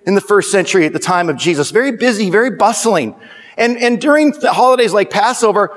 in 0.07 0.15
the 0.15 0.21
first 0.21 0.51
century 0.51 0.87
at 0.87 0.93
the 0.93 0.99
time 0.99 1.29
of 1.29 1.37
Jesus. 1.37 1.71
Very 1.71 1.93
busy, 1.93 2.31
very 2.31 2.51
bustling. 2.51 3.15
And, 3.57 3.77
and 3.77 4.01
during 4.01 4.33
the 4.33 4.53
holidays 4.53 4.93
like 4.93 5.11
Passover, 5.11 5.71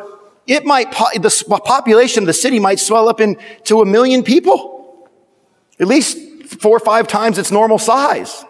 it 0.48 0.66
might, 0.66 0.92
the 0.92 1.62
population 1.66 2.24
of 2.24 2.28
the 2.28 2.34
city 2.34 2.60
might 2.60 2.80
swell 2.80 3.10
up 3.10 3.20
into 3.20 3.82
a 3.82 3.86
million 3.86 4.24
people. 4.24 5.10
At 5.80 5.88
least 5.88 6.18
four 6.46 6.76
or 6.76 6.80
five 6.80 7.08
times 7.08 7.38
its 7.38 7.52
normal 7.52 7.78
size. 7.78 8.44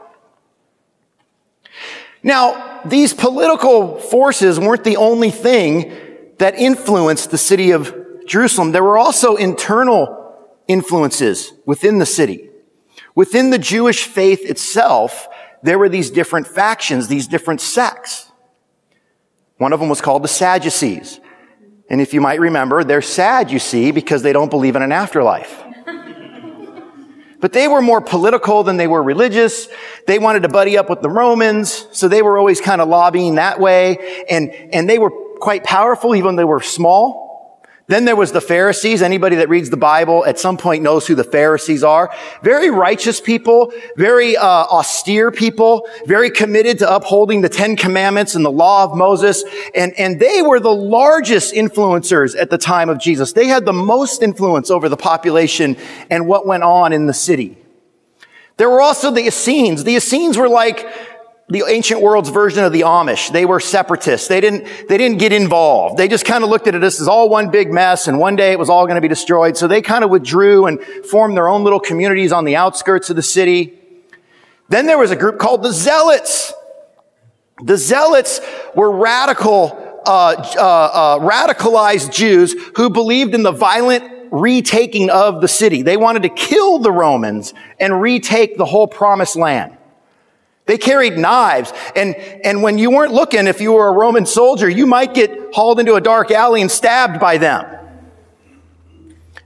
Now, 2.23 2.81
these 2.85 3.13
political 3.13 3.99
forces 3.99 4.59
weren't 4.59 4.83
the 4.83 4.97
only 4.97 5.31
thing 5.31 5.93
that 6.37 6.55
influenced 6.55 7.31
the 7.31 7.37
city 7.37 7.71
of 7.71 7.95
Jerusalem. 8.25 8.71
There 8.71 8.83
were 8.83 8.97
also 8.97 9.35
internal 9.35 10.35
influences 10.67 11.53
within 11.65 11.99
the 11.99 12.05
city. 12.05 12.49
Within 13.13 13.49
the 13.49 13.59
Jewish 13.59 14.05
faith 14.05 14.41
itself, 14.43 15.27
there 15.63 15.79
were 15.79 15.89
these 15.89 16.09
different 16.09 16.47
factions, 16.47 17.07
these 17.07 17.27
different 17.27 17.61
sects. 17.61 18.31
One 19.57 19.73
of 19.73 19.79
them 19.79 19.89
was 19.89 20.01
called 20.01 20.23
the 20.23 20.27
Sadducees. 20.27 21.19
And 21.89 22.01
if 22.01 22.13
you 22.13 22.21
might 22.21 22.39
remember, 22.39 22.83
they're 22.83 23.01
sad, 23.01 23.51
you 23.51 23.59
see, 23.59 23.91
because 23.91 24.23
they 24.23 24.33
don't 24.33 24.49
believe 24.49 24.75
in 24.75 24.81
an 24.81 24.91
afterlife. 24.91 25.63
But 27.45 27.53
they 27.53 27.67
were 27.67 27.79
more 27.79 28.01
political 28.01 28.63
than 28.63 28.77
they 28.77 28.87
were 28.87 29.03
religious. 29.03 29.67
They 30.07 30.17
wanted 30.17 30.41
to 30.41 30.49
buddy 30.49 30.79
up 30.79 30.89
with 30.89 31.03
the 31.03 31.11
Romans, 31.11 31.85
so 31.91 32.07
they 32.07 32.23
were 32.23 32.39
always 32.39 32.59
kind 32.59 32.81
of 32.81 32.87
lobbying 32.87 33.35
that 33.35 33.59
way. 33.59 34.25
And, 34.27 34.49
and 34.73 34.89
they 34.89 34.97
were 34.97 35.11
quite 35.11 35.63
powerful, 35.63 36.15
even 36.15 36.35
though 36.35 36.41
they 36.41 36.43
were 36.43 36.59
small. 36.59 37.24
Then 37.87 38.05
there 38.05 38.15
was 38.15 38.31
the 38.31 38.41
Pharisees. 38.41 39.03
Anybody 39.03 39.35
that 39.35 39.47
reads 39.47 39.69
the 39.69 39.77
Bible 39.77 40.25
at 40.25 40.39
some 40.39 40.57
point 40.57 40.81
knows 40.81 41.05
who 41.05 41.13
the 41.13 41.23
Pharisees 41.23 41.83
are. 41.83 42.11
Very 42.41 42.71
righteous 42.71 43.21
people, 43.21 43.71
very 43.95 44.35
uh, 44.35 44.43
austere 44.43 45.29
people, 45.29 45.87
very 46.07 46.31
committed 46.31 46.79
to 46.79 46.91
upholding 46.91 47.41
the 47.41 47.49
Ten 47.49 47.75
Commandments 47.75 48.33
and 48.33 48.43
the 48.43 48.51
law 48.51 48.85
of 48.85 48.97
Moses. 48.97 49.43
And, 49.75 49.93
and 49.99 50.19
they 50.19 50.41
were 50.41 50.59
the 50.59 50.73
largest 50.73 51.53
influencers 51.53 52.35
at 52.35 52.49
the 52.49 52.57
time 52.57 52.89
of 52.89 52.99
Jesus. 52.99 53.33
They 53.33 53.47
had 53.47 53.65
the 53.65 53.73
most 53.73 54.23
influence 54.23 54.71
over 54.71 54.89
the 54.89 54.97
population 54.97 55.77
and 56.09 56.27
what 56.27 56.47
went 56.47 56.63
on 56.63 56.91
in 56.91 57.05
the 57.05 57.13
city. 57.13 57.55
There 58.57 58.69
were 58.69 58.81
also 58.81 59.11
the 59.11 59.27
Essenes. 59.27 59.83
The 59.83 59.95
Essenes 59.95 60.37
were 60.37 60.49
like 60.49 60.87
the 61.47 61.63
ancient 61.67 62.01
world's 62.01 62.29
version 62.29 62.63
of 62.63 62.73
the 62.73 62.81
Amish. 62.81 63.31
They 63.31 63.45
were 63.45 63.59
separatists. 63.59 64.27
They 64.27 64.41
didn't, 64.41 64.65
they 64.89 64.97
didn't 64.97 65.19
get 65.19 65.31
involved. 65.31 65.97
They 65.97 66.07
just 66.07 66.25
kind 66.25 66.43
of 66.43 66.49
looked 66.49 66.67
at 66.67 66.73
it 66.73 66.83
as 66.83 67.07
all 67.07 67.29
one 67.29 67.51
big 67.51 67.71
mess 67.71 68.07
and 68.07 68.17
one 68.17 68.35
day 68.35 68.51
it 68.51 68.57
was 68.57 68.69
all 68.69 68.85
going 68.85 68.95
to 68.95 69.01
be 69.01 69.07
destroyed. 69.07 69.55
So 69.55 69.67
they 69.67 69.81
kind 69.81 70.03
of 70.03 70.09
withdrew 70.09 70.65
and 70.65 70.81
formed 70.81 71.37
their 71.37 71.47
own 71.47 71.63
little 71.63 71.79
communities 71.79 72.31
on 72.31 72.45
the 72.45 72.55
outskirts 72.55 73.11
of 73.11 73.15
the 73.15 73.21
city. 73.21 73.77
Then 74.69 74.87
there 74.87 74.97
was 74.97 75.11
a 75.11 75.15
group 75.15 75.37
called 75.37 75.61
the 75.61 75.71
Zealots. 75.71 76.51
The 77.63 77.77
Zealots 77.77 78.41
were 78.73 78.91
radical, 78.91 80.01
uh, 80.07 80.33
uh, 80.57 80.89
uh, 80.93 81.19
radicalized 81.19 82.11
Jews 82.11 82.55
who 82.75 82.89
believed 82.89 83.35
in 83.35 83.43
the 83.43 83.51
violent 83.51 84.03
retaking 84.31 85.11
of 85.11 85.41
the 85.41 85.47
city. 85.47 85.83
They 85.83 85.95
wanted 85.95 86.23
to 86.23 86.29
kill 86.29 86.79
the 86.79 86.91
Romans 86.91 87.53
and 87.79 88.01
retake 88.01 88.57
the 88.57 88.65
whole 88.65 88.87
promised 88.87 89.35
land. 89.35 89.77
They 90.65 90.77
carried 90.77 91.17
knives. 91.17 91.71
And, 91.95 92.15
and 92.15 92.63
when 92.63 92.77
you 92.77 92.89
weren't 92.89 93.13
looking, 93.13 93.47
if 93.47 93.61
you 93.61 93.73
were 93.73 93.87
a 93.87 93.91
Roman 93.91 94.25
soldier, 94.25 94.67
you 94.67 94.87
might 94.87 95.13
get 95.13 95.53
hauled 95.53 95.79
into 95.79 95.95
a 95.95 96.01
dark 96.01 96.31
alley 96.31 96.61
and 96.61 96.71
stabbed 96.71 97.19
by 97.19 97.37
them. 97.37 97.71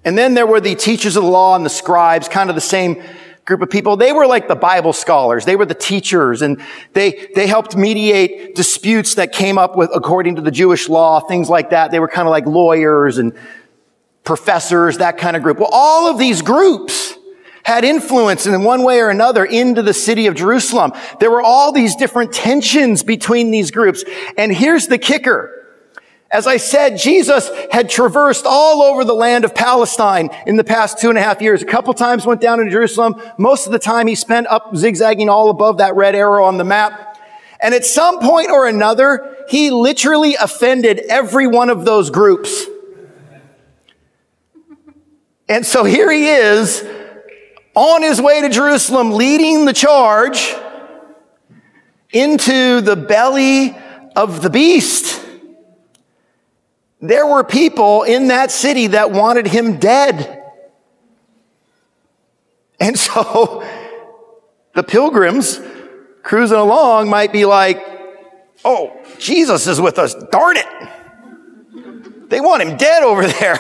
And 0.06 0.18
then 0.18 0.34
there 0.34 0.48
were 0.48 0.62
the 0.62 0.76
teachers 0.76 1.18
of 1.18 1.24
the 1.24 1.30
law 1.30 1.56
and 1.56 1.66
the 1.66 1.70
scribes, 1.70 2.30
kind 2.30 2.50
of 2.50 2.56
the 2.56 2.62
same 2.62 3.04
group 3.44 3.62
of 3.62 3.70
people. 3.70 3.98
They 3.98 4.14
were 4.14 4.28
like 4.28 4.48
the 4.48 4.56
Bible 4.56 4.94
scholars. 4.94 5.44
They 5.44 5.56
were 5.56 5.66
the 5.66 5.74
teachers 5.74 6.42
and 6.42 6.62
they, 6.94 7.30
they 7.36 7.48
helped 7.48 7.76
mediate 7.76 8.56
disputes 8.56 9.16
that 9.16 9.34
came 9.34 9.58
up 9.58 9.76
with, 9.76 9.90
according 9.94 10.36
to 10.36 10.42
the 10.42 10.52
Jewish 10.52 10.88
law, 10.88 11.20
things 11.20 11.50
like 11.50 11.72
that. 11.72 11.92
They 11.92 12.00
were 12.00 12.08
kind 12.08 12.28
of 12.28 12.32
like 12.32 12.46
lawyers 12.46 13.18
and 13.18 13.34
professors, 14.24 15.00
that 15.00 15.18
kind 15.18 15.36
of 15.36 15.44
group. 15.44 15.58
Well, 15.58 15.70
all 15.72 16.10
of 16.10 16.18
these 16.18 16.42
groups 16.42 17.09
had 17.70 17.86
influence 17.86 18.48
in 18.48 18.64
one 18.64 18.82
way 18.82 19.00
or 19.00 19.12
another 19.12 19.46
into 19.46 19.84
the 19.84 19.94
city 19.94 20.26
of 20.26 20.34
Jerusalem. 20.34 20.92
There 21.20 21.30
were 21.30 21.44
all 21.44 21.72
these 21.72 21.96
different 21.96 22.34
tensions 22.34 23.04
between 23.04 23.52
these 23.52 23.70
groups. 23.70 24.04
And 24.40 24.52
here's 24.52 24.88
the 24.88 24.98
kicker. 24.98 25.56
As 26.32 26.48
I 26.48 26.58
said, 26.58 26.98
Jesus 26.98 27.48
had 27.72 27.88
traversed 27.88 28.48
all 28.48 28.82
over 28.82 29.04
the 29.04 29.14
land 29.14 29.46
of 29.46 29.54
Palestine 29.54 30.32
in 30.48 30.58
the 30.58 30.64
past 30.64 30.98
two 30.98 31.10
and 31.10 31.18
a 31.20 31.22
half 31.22 31.44
years. 31.44 31.62
A 31.62 31.66
couple 31.66 31.94
times 31.94 32.26
went 32.26 32.42
down 32.42 32.58
to 32.58 32.68
Jerusalem. 32.72 33.22
Most 33.38 33.68
of 33.68 33.72
the 33.72 33.78
time 33.78 34.08
he 34.08 34.16
spent 34.16 34.48
up 34.48 34.76
zigzagging 34.76 35.30
all 35.30 35.52
above 35.52 35.78
that 35.78 35.96
red 35.96 36.16
arrow 36.16 36.46
on 36.46 36.58
the 36.58 36.64
map. 36.64 37.20
And 37.62 37.76
at 37.76 37.86
some 37.86 38.20
point 38.20 38.50
or 38.50 38.68
another, 38.68 39.46
he 39.48 39.70
literally 39.70 40.34
offended 40.34 41.02
every 41.08 41.46
one 41.46 41.70
of 41.70 41.86
those 41.86 42.10
groups. 42.10 42.66
And 45.48 45.64
so 45.64 45.84
here 45.84 46.12
he 46.12 46.30
is 46.30 46.84
on 47.76 48.02
his 48.02 48.22
way 48.22 48.42
to 48.42 48.50
Jerusalem, 48.50 49.12
leading 49.12 49.66
the 49.66 49.74
charge 49.74 50.56
into 52.12 52.82
the 52.82 52.96
belly 52.96 53.76
of 54.16 54.42
the 54.42 54.50
beast. 54.50 55.26
There 57.02 57.26
were 57.26 57.44
people 57.44 58.04
in 58.04 58.28
that 58.28 58.52
city 58.52 58.88
that 58.88 59.12
wanted 59.12 59.48
him 59.48 59.78
dead. 59.78 60.44
And 62.80 62.98
so 63.00 63.64
the 64.74 64.84
pilgrims 64.84 65.60
cruising 66.24 66.58
along 66.58 67.10
might 67.10 67.32
be 67.32 67.46
like, 67.46 67.82
oh, 68.66 69.00
Jesus 69.20 69.68
is 69.68 69.80
with 69.80 69.98
us, 69.98 70.16
darn 70.32 70.58
it. 70.58 70.66
They 72.30 72.40
want 72.40 72.62
him 72.62 72.78
dead 72.78 73.04
over 73.04 73.26
there. 73.26 73.56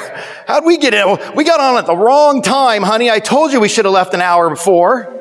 How'd 0.47 0.63
we 0.63 0.77
get 0.77 0.93
in? 0.93 1.35
We 1.35 1.43
got 1.43 1.59
on 1.59 1.77
at 1.77 1.87
the 1.87 1.95
wrong 1.95 2.41
time, 2.41 2.83
honey. 2.83 3.09
I 3.09 3.19
told 3.19 3.51
you 3.51 3.59
we 3.59 3.67
should 3.67 3.85
have 3.85 3.93
left 3.93 4.13
an 4.13 4.21
hour 4.21 4.49
before. 4.49 5.15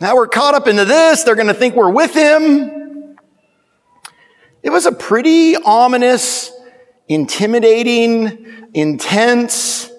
Now 0.00 0.14
we're 0.14 0.28
caught 0.28 0.54
up 0.54 0.68
into 0.68 0.84
this. 0.84 1.24
They're 1.24 1.34
going 1.34 1.48
to 1.48 1.54
think 1.54 1.74
we're 1.74 1.90
with 1.90 2.14
him. 2.14 3.16
It 4.62 4.70
was 4.70 4.86
a 4.86 4.92
pretty 4.92 5.56
ominous, 5.56 6.52
intimidating, 7.08 8.68
intense 8.74 9.90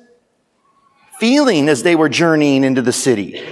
feeling 1.20 1.68
as 1.68 1.84
they 1.84 1.96
were 1.96 2.10
journeying 2.10 2.64
into 2.64 2.82
the 2.82 2.94
city. 2.94 3.44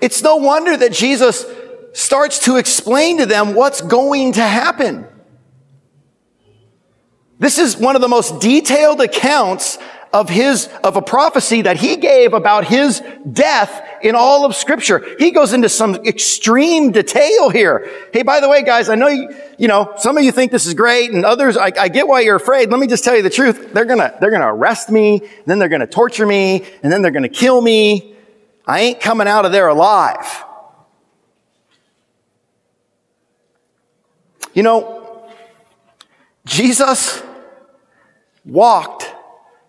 It's 0.00 0.22
no 0.22 0.36
wonder 0.36 0.76
that 0.76 0.92
Jesus 0.92 1.44
starts 1.92 2.46
to 2.46 2.56
explain 2.56 3.18
to 3.18 3.26
them 3.26 3.54
what's 3.54 3.80
going 3.80 4.32
to 4.32 4.42
happen. 4.42 5.06
This 7.42 7.58
is 7.58 7.76
one 7.76 7.96
of 7.96 8.02
the 8.02 8.08
most 8.08 8.40
detailed 8.40 9.00
accounts 9.00 9.76
of 10.12 10.28
his, 10.28 10.68
of 10.84 10.96
a 10.96 11.02
prophecy 11.02 11.62
that 11.62 11.76
he 11.76 11.96
gave 11.96 12.34
about 12.34 12.64
his 12.64 13.02
death 13.32 13.84
in 14.00 14.14
all 14.14 14.44
of 14.44 14.54
scripture. 14.54 15.04
He 15.18 15.32
goes 15.32 15.52
into 15.52 15.68
some 15.68 15.96
extreme 16.06 16.92
detail 16.92 17.50
here. 17.50 17.90
Hey, 18.12 18.22
by 18.22 18.38
the 18.38 18.48
way, 18.48 18.62
guys, 18.62 18.88
I 18.88 18.94
know 18.94 19.08
you, 19.08 19.34
you 19.58 19.66
know, 19.66 19.92
some 19.96 20.16
of 20.16 20.22
you 20.22 20.30
think 20.30 20.52
this 20.52 20.66
is 20.66 20.74
great 20.74 21.10
and 21.10 21.24
others, 21.24 21.56
I, 21.56 21.72
I 21.76 21.88
get 21.88 22.06
why 22.06 22.20
you're 22.20 22.36
afraid. 22.36 22.70
Let 22.70 22.78
me 22.78 22.86
just 22.86 23.02
tell 23.02 23.16
you 23.16 23.22
the 23.22 23.30
truth. 23.30 23.72
They're 23.72 23.86
gonna, 23.86 24.16
they're 24.20 24.30
gonna 24.30 24.54
arrest 24.54 24.88
me, 24.88 25.28
then 25.44 25.58
they're 25.58 25.68
gonna 25.68 25.88
torture 25.88 26.26
me, 26.26 26.64
and 26.84 26.92
then 26.92 27.02
they're 27.02 27.10
gonna 27.10 27.28
kill 27.28 27.60
me. 27.60 28.14
I 28.68 28.82
ain't 28.82 29.00
coming 29.00 29.26
out 29.26 29.44
of 29.46 29.50
there 29.50 29.66
alive. 29.66 30.44
You 34.54 34.62
know, 34.62 35.28
Jesus 36.44 37.20
walked 38.44 39.12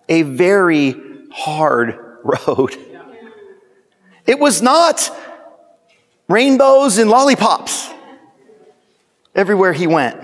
a 0.09 0.23
very 0.23 0.95
hard 1.31 1.97
road. 2.23 2.77
It 4.25 4.39
was 4.39 4.61
not 4.61 5.11
rainbows 6.27 6.97
and 6.97 7.09
lollipops 7.09 7.89
everywhere 9.35 9.73
he 9.73 9.87
went. 9.87 10.19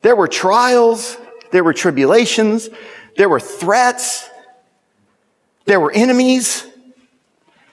There 0.00 0.16
were 0.16 0.28
trials, 0.28 1.16
there 1.50 1.62
were 1.62 1.72
tribulations, 1.72 2.68
there 3.16 3.28
were 3.28 3.40
threats, 3.40 4.28
there 5.64 5.78
were 5.78 5.92
enemies, 5.92 6.66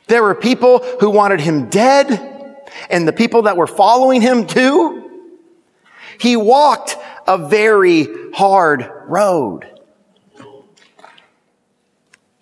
there 0.07 0.21
were 0.21 0.35
people 0.35 0.79
who 0.99 1.09
wanted 1.09 1.39
him 1.39 1.69
dead, 1.69 2.57
and 2.89 3.07
the 3.07 3.13
people 3.13 3.43
that 3.43 3.57
were 3.57 3.67
following 3.67 4.21
him 4.21 4.45
too. 4.45 5.09
He 6.19 6.35
walked 6.35 6.97
a 7.29 7.37
very 7.37 8.07
hard 8.33 8.89
road. 9.05 9.69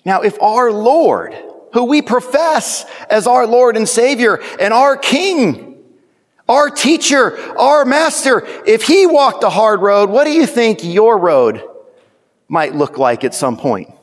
Now, 0.06 0.22
if 0.22 0.42
our 0.42 0.72
Lord, 0.72 1.36
who 1.74 1.84
we 1.84 2.02
profess 2.02 2.86
as 3.10 3.28
our 3.28 3.46
Lord 3.46 3.76
and 3.76 3.88
Savior 3.88 4.42
and 4.60 4.74
our 4.74 4.96
King, 4.96 5.84
our 6.48 6.70
teacher, 6.70 7.38
our 7.60 7.84
master, 7.84 8.46
if 8.66 8.84
he 8.84 9.06
walked 9.06 9.44
a 9.44 9.50
hard 9.50 9.82
road, 9.82 10.10
what 10.10 10.24
do 10.24 10.32
you 10.32 10.48
think 10.48 10.82
your 10.82 11.18
road 11.18 11.62
might 12.48 12.74
look 12.74 12.98
like 12.98 13.26
at 13.26 13.36
some 13.36 13.58
point? 13.58 13.94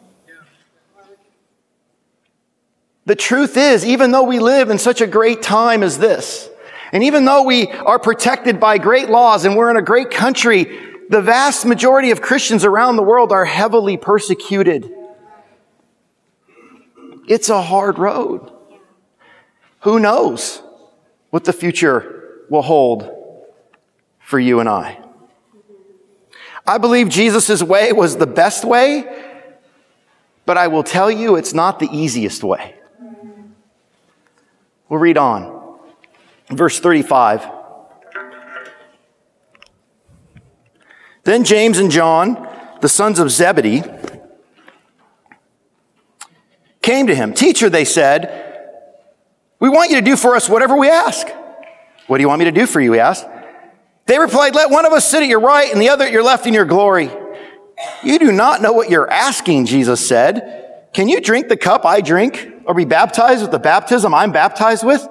The 3.07 3.17
truth 3.17 3.57
is, 3.57 3.87
even 3.87 4.12
though 4.12 4.25
we 4.25 4.38
live 4.38 4.69
in 4.69 4.79
such 4.79 5.00
a 5.00 5.07
great 5.07 5.41
time 5.41 5.83
as 5.83 5.99
this, 5.99 6.50
and 6.94 7.02
even 7.02 7.24
though 7.24 7.42
we 7.42 7.66
are 7.72 7.98
protected 7.98 8.60
by 8.60 8.78
great 8.78 9.10
laws 9.10 9.44
and 9.44 9.56
we're 9.56 9.68
in 9.68 9.76
a 9.76 9.82
great 9.82 10.12
country, 10.12 10.64
the 11.08 11.20
vast 11.20 11.66
majority 11.66 12.12
of 12.12 12.22
Christians 12.22 12.64
around 12.64 12.94
the 12.94 13.02
world 13.02 13.32
are 13.32 13.44
heavily 13.44 13.96
persecuted. 13.96 14.94
It's 17.26 17.48
a 17.48 17.60
hard 17.60 17.98
road. 17.98 18.52
Who 19.80 19.98
knows 19.98 20.62
what 21.30 21.42
the 21.42 21.52
future 21.52 22.44
will 22.48 22.62
hold 22.62 23.10
for 24.20 24.38
you 24.38 24.60
and 24.60 24.68
I? 24.68 25.00
I 26.64 26.78
believe 26.78 27.08
Jesus' 27.08 27.60
way 27.60 27.92
was 27.92 28.18
the 28.18 28.26
best 28.26 28.64
way, 28.64 29.04
but 30.46 30.56
I 30.56 30.68
will 30.68 30.84
tell 30.84 31.10
you 31.10 31.34
it's 31.34 31.54
not 31.54 31.80
the 31.80 31.88
easiest 31.90 32.44
way. 32.44 32.76
We'll 34.88 35.00
read 35.00 35.18
on. 35.18 35.53
Verse 36.50 36.78
35. 36.80 37.50
Then 41.24 41.44
James 41.44 41.78
and 41.78 41.90
John, 41.90 42.48
the 42.80 42.88
sons 42.88 43.18
of 43.18 43.30
Zebedee, 43.30 43.82
came 46.82 47.06
to 47.06 47.14
him. 47.14 47.32
Teacher, 47.32 47.70
they 47.70 47.86
said, 47.86 48.42
we 49.58 49.70
want 49.70 49.90
you 49.90 49.96
to 49.96 50.02
do 50.02 50.16
for 50.16 50.36
us 50.36 50.48
whatever 50.48 50.76
we 50.76 50.90
ask. 50.90 51.26
What 52.06 52.18
do 52.18 52.22
you 52.22 52.28
want 52.28 52.40
me 52.40 52.44
to 52.44 52.52
do 52.52 52.66
for 52.66 52.80
you? 52.80 52.92
He 52.92 53.00
asked. 53.00 53.26
They 54.06 54.18
replied, 54.18 54.54
let 54.54 54.68
one 54.68 54.84
of 54.84 54.92
us 54.92 55.10
sit 55.10 55.22
at 55.22 55.28
your 55.28 55.40
right 55.40 55.72
and 55.72 55.80
the 55.80 55.88
other 55.88 56.04
at 56.04 56.12
your 56.12 56.22
left 56.22 56.46
in 56.46 56.52
your 56.52 56.66
glory. 56.66 57.10
You 58.02 58.18
do 58.18 58.30
not 58.30 58.60
know 58.60 58.72
what 58.72 58.90
you're 58.90 59.10
asking, 59.10 59.64
Jesus 59.64 60.06
said. 60.06 60.90
Can 60.92 61.08
you 61.08 61.20
drink 61.22 61.48
the 61.48 61.56
cup 61.56 61.86
I 61.86 62.02
drink 62.02 62.52
or 62.66 62.74
be 62.74 62.84
baptized 62.84 63.40
with 63.40 63.50
the 63.50 63.58
baptism 63.58 64.12
I'm 64.14 64.30
baptized 64.30 64.84
with? 64.84 65.08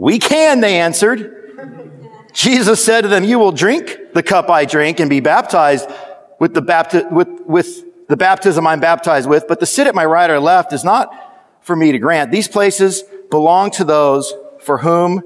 We 0.00 0.18
can, 0.18 0.60
they 0.60 0.80
answered. 0.80 2.32
Jesus 2.32 2.82
said 2.82 3.02
to 3.02 3.08
them, 3.08 3.22
you 3.22 3.38
will 3.38 3.52
drink 3.52 4.14
the 4.14 4.22
cup 4.22 4.48
I 4.48 4.64
drink 4.64 4.98
and 4.98 5.10
be 5.10 5.20
baptized 5.20 5.90
with 6.38 6.54
the, 6.54 6.62
bapti- 6.62 7.12
with, 7.12 7.28
with 7.44 8.06
the 8.08 8.16
baptism 8.16 8.66
I'm 8.66 8.80
baptized 8.80 9.28
with, 9.28 9.46
but 9.46 9.60
to 9.60 9.66
sit 9.66 9.86
at 9.86 9.94
my 9.94 10.06
right 10.06 10.30
or 10.30 10.40
left 10.40 10.72
is 10.72 10.84
not 10.84 11.12
for 11.60 11.76
me 11.76 11.92
to 11.92 11.98
grant. 11.98 12.32
These 12.32 12.48
places 12.48 13.02
belong 13.30 13.72
to 13.72 13.84
those 13.84 14.32
for 14.60 14.78
whom 14.78 15.22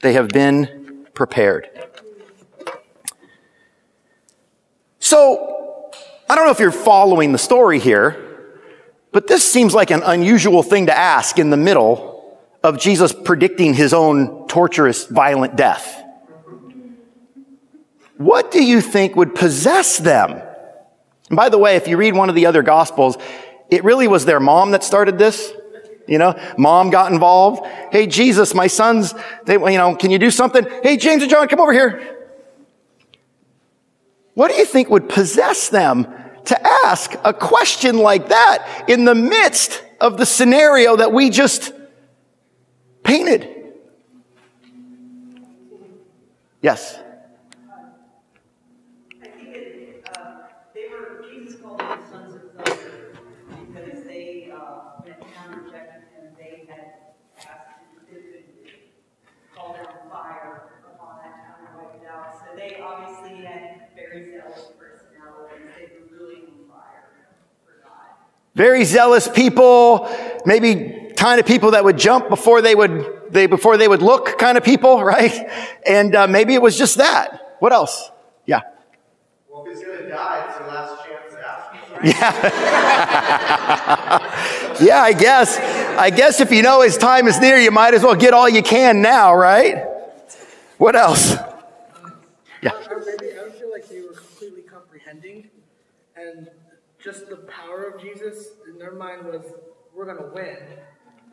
they 0.00 0.12
have 0.12 0.28
been 0.28 1.08
prepared. 1.12 1.68
So, 5.00 5.90
I 6.30 6.36
don't 6.36 6.44
know 6.44 6.52
if 6.52 6.60
you're 6.60 6.70
following 6.70 7.32
the 7.32 7.38
story 7.38 7.80
here, 7.80 8.60
but 9.10 9.26
this 9.26 9.44
seems 9.44 9.74
like 9.74 9.90
an 9.90 10.04
unusual 10.04 10.62
thing 10.62 10.86
to 10.86 10.96
ask 10.96 11.36
in 11.36 11.50
the 11.50 11.56
middle 11.56 12.13
of 12.64 12.78
Jesus 12.78 13.12
predicting 13.12 13.74
his 13.74 13.92
own 13.92 14.48
torturous, 14.48 15.04
violent 15.04 15.54
death. 15.54 16.02
What 18.16 18.50
do 18.50 18.64
you 18.64 18.80
think 18.80 19.14
would 19.16 19.34
possess 19.34 19.98
them? 19.98 20.42
And 21.28 21.36
by 21.36 21.50
the 21.50 21.58
way, 21.58 21.76
if 21.76 21.86
you 21.86 21.98
read 21.98 22.14
one 22.14 22.30
of 22.30 22.34
the 22.34 22.46
other 22.46 22.62
gospels, 22.62 23.18
it 23.68 23.84
really 23.84 24.08
was 24.08 24.24
their 24.24 24.40
mom 24.40 24.70
that 24.70 24.82
started 24.82 25.18
this. 25.18 25.52
You 26.08 26.18
know, 26.18 26.38
mom 26.56 26.88
got 26.88 27.12
involved. 27.12 27.66
Hey, 27.92 28.06
Jesus, 28.06 28.54
my 28.54 28.66
sons, 28.66 29.14
they, 29.44 29.54
you 29.54 29.78
know, 29.78 29.94
can 29.94 30.10
you 30.10 30.18
do 30.18 30.30
something? 30.30 30.66
Hey, 30.82 30.96
James 30.96 31.22
and 31.22 31.30
John, 31.30 31.48
come 31.48 31.60
over 31.60 31.72
here. 31.72 32.28
What 34.32 34.50
do 34.50 34.56
you 34.56 34.64
think 34.64 34.88
would 34.88 35.08
possess 35.08 35.68
them 35.68 36.06
to 36.46 36.66
ask 36.84 37.14
a 37.24 37.32
question 37.32 37.98
like 37.98 38.28
that 38.28 38.84
in 38.88 39.04
the 39.04 39.14
midst 39.14 39.82
of 40.00 40.16
the 40.16 40.26
scenario 40.26 40.96
that 40.96 41.12
we 41.12 41.30
just 41.30 41.72
painted? 43.04 43.48
Yes. 46.62 46.98
I 49.22 49.26
think 49.26 49.48
it, 49.54 50.08
they 50.74 50.88
were, 50.90 51.22
Jesus 51.30 51.60
called 51.60 51.78
them 51.80 52.00
sons 52.10 52.34
of 52.34 52.42
thunder 52.54 53.12
because 53.66 54.04
they, 54.04 54.50
went 55.04 55.20
down 55.20 55.62
rejected 55.62 56.02
him. 56.16 56.32
They 56.38 56.64
had 56.66 56.94
asked 57.38 57.68
him 58.08 58.16
to 58.16 58.20
call 59.54 59.74
down 59.74 60.10
fire 60.10 60.70
upon 60.94 61.18
that 61.18 61.34
town 61.44 61.56
and 61.68 62.02
wipe. 62.02 62.34
So 62.40 62.56
they 62.56 62.80
obviously 62.80 63.44
had 63.44 63.88
very 63.94 64.30
zealous 64.30 64.70
personalities. 64.78 65.68
They 65.76 66.16
really 66.16 66.44
on 66.46 66.66
fire. 66.66 67.04
Very 68.54 68.84
zealous 68.84 69.28
people, 69.28 70.08
maybe 70.46 71.03
kind 71.16 71.40
of 71.40 71.46
people 71.46 71.72
that 71.72 71.84
would 71.84 71.98
jump 71.98 72.28
before 72.28 72.62
they 72.62 72.74
would, 72.74 73.30
they, 73.30 73.46
before 73.46 73.76
they 73.76 73.88
would 73.88 74.02
look 74.02 74.38
kind 74.38 74.58
of 74.58 74.64
people, 74.64 75.02
right? 75.14 75.48
And 75.86 76.14
uh, 76.14 76.26
maybe 76.26 76.54
it 76.54 76.62
was 76.62 76.76
just 76.76 76.98
that. 76.98 77.56
What 77.60 77.72
else? 77.72 78.10
Yeah. 78.46 78.60
Well, 79.50 79.64
if 79.66 79.76
he's 79.76 79.84
gonna 79.84 80.08
die, 80.08 80.46
it's 80.48 80.58
your 80.58 80.68
last 80.68 81.04
chance 81.06 81.32
to 81.32 81.46
ask 81.46 81.72
him. 81.72 82.04
Yeah. 84.78 84.80
yeah, 84.84 85.02
I 85.02 85.12
guess. 85.12 85.58
I 85.96 86.10
guess 86.10 86.40
if 86.40 86.50
you 86.50 86.62
know 86.62 86.82
his 86.82 86.98
time 86.98 87.28
is 87.28 87.40
near, 87.40 87.56
you 87.56 87.70
might 87.70 87.94
as 87.94 88.02
well 88.02 88.16
get 88.16 88.34
all 88.34 88.48
you 88.48 88.62
can 88.62 89.00
now, 89.00 89.34
right? 89.34 89.86
What 90.78 90.96
else? 90.96 91.36
Yeah. 92.60 92.72
Or 92.90 93.04
maybe 93.06 93.38
I 93.38 93.44
would 93.44 93.54
feel 93.54 93.70
like 93.70 93.88
they 93.88 94.00
were 94.00 94.14
completely 94.14 94.62
comprehending, 94.62 95.50
and 96.16 96.48
just 97.02 97.28
the 97.28 97.36
power 97.36 97.84
of 97.84 98.00
Jesus 98.02 98.48
in 98.68 98.78
their 98.78 98.92
mind 98.92 99.24
was, 99.24 99.42
"We're 99.94 100.06
gonna 100.06 100.32
win, 100.34 100.58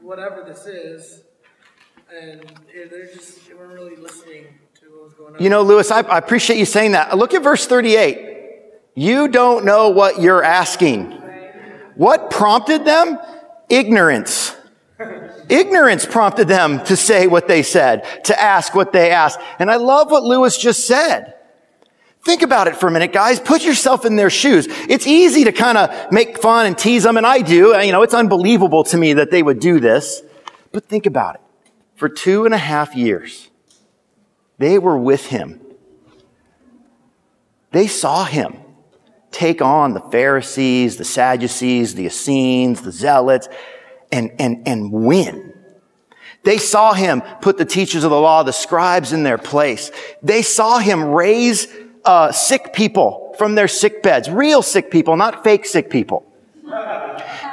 whatever 0.02 0.44
this 0.48 0.66
is," 0.66 1.22
and 2.14 2.44
they're 2.74 3.08
just 3.08 3.48
they 3.48 3.54
weren't 3.54 3.74
really 3.74 3.96
listening 3.96 4.48
to 4.80 4.86
what 4.92 5.04
was 5.04 5.14
going 5.14 5.36
on. 5.36 5.44
You 5.44 5.50
know, 5.50 5.62
Lewis, 5.62 5.92
I, 5.92 6.02
I 6.02 6.18
appreciate 6.18 6.58
you 6.58 6.66
saying 6.66 6.94
that. 6.94 7.18
Look 7.18 7.34
at 7.34 7.44
verse 7.44 7.66
38. 7.66 8.30
You 8.96 9.28
don't 9.28 9.66
know 9.66 9.90
what 9.90 10.22
you're 10.22 10.44
asking. 10.44 11.12
What 11.96 12.30
prompted 12.30 12.86
them? 12.86 13.20
Ignorance. 13.70 14.56
Ignorance 15.50 16.06
prompted 16.06 16.48
them 16.48 16.84
to 16.86 16.96
say 16.96 17.28
what 17.28 17.48
they 17.48 17.64
said, 17.64 18.06
to 18.26 18.42
ask 18.42 18.76
what 18.76 18.92
they 18.92 19.12
asked. 19.12 19.40
And 19.60 19.70
I 19.72 19.76
love 19.76 20.12
what 20.12 20.24
Lewis 20.24 20.58
just 20.58 20.86
said. 20.86 21.34
Think 22.24 22.44
about 22.44 22.68
it 22.68 22.76
for 22.76 22.88
a 22.88 22.92
minute, 22.92 23.14
guys. 23.14 23.40
Put 23.40 23.64
yourself 23.64 24.06
in 24.06 24.16
their 24.16 24.30
shoes. 24.30 24.68
It's 24.70 25.08
easy 25.08 25.46
to 25.46 25.52
kind 25.52 25.78
of 25.78 26.12
make 26.12 26.40
fun 26.40 26.68
and 26.68 26.78
tease 26.78 27.04
them, 27.04 27.18
and 27.18 27.26
I 27.26 27.42
do. 27.42 27.74
Uh, 27.74 27.80
you 27.80 27.92
know, 27.92 28.04
it's 28.04 28.14
unbelievable 28.14 28.84
to 28.86 28.98
me 28.98 29.14
that 29.14 29.32
they 29.32 29.42
would 29.42 29.60
do 29.60 29.80
this. 29.80 30.22
But 30.72 30.86
think 30.86 31.08
about 31.08 31.36
it. 31.36 31.42
For 31.96 32.10
two 32.10 32.46
and 32.46 32.54
a 32.54 32.60
half 32.60 32.96
years, 32.96 33.50
they 34.60 34.78
were 34.78 34.98
with 34.98 35.28
him. 35.28 35.60
They 37.72 37.88
saw 37.88 38.26
him 38.26 38.58
take 39.32 39.62
on 39.62 39.94
the 39.94 40.02
Pharisees, 40.02 40.98
the 40.98 41.06
Sadducees, 41.06 41.96
the 41.96 42.06
Essenes, 42.06 42.82
the 42.82 42.92
Zealots, 42.92 43.48
and, 44.12 44.32
and, 44.40 44.68
and 44.68 44.92
win. 44.92 45.54
They 46.44 46.58
saw 46.58 46.94
him 46.94 47.22
put 47.42 47.58
the 47.58 47.66
teachers 47.66 48.04
of 48.04 48.12
the 48.12 48.20
law, 48.20 48.44
the 48.44 48.52
scribes 48.52 49.14
in 49.14 49.24
their 49.24 49.38
place. 49.38 49.92
They 50.22 50.42
saw 50.42 50.80
him 50.80 51.06
raise 51.06 51.68
uh, 52.06 52.32
sick 52.32 52.74
people 52.74 53.36
from 53.38 53.56
their 53.56 53.68
sick 53.68 54.04
beds, 54.04 54.30
real 54.30 54.62
sick 54.62 54.92
people, 54.92 55.16
not 55.16 55.44
fake 55.44 55.66
sick 55.66 55.90
people. 55.90 56.26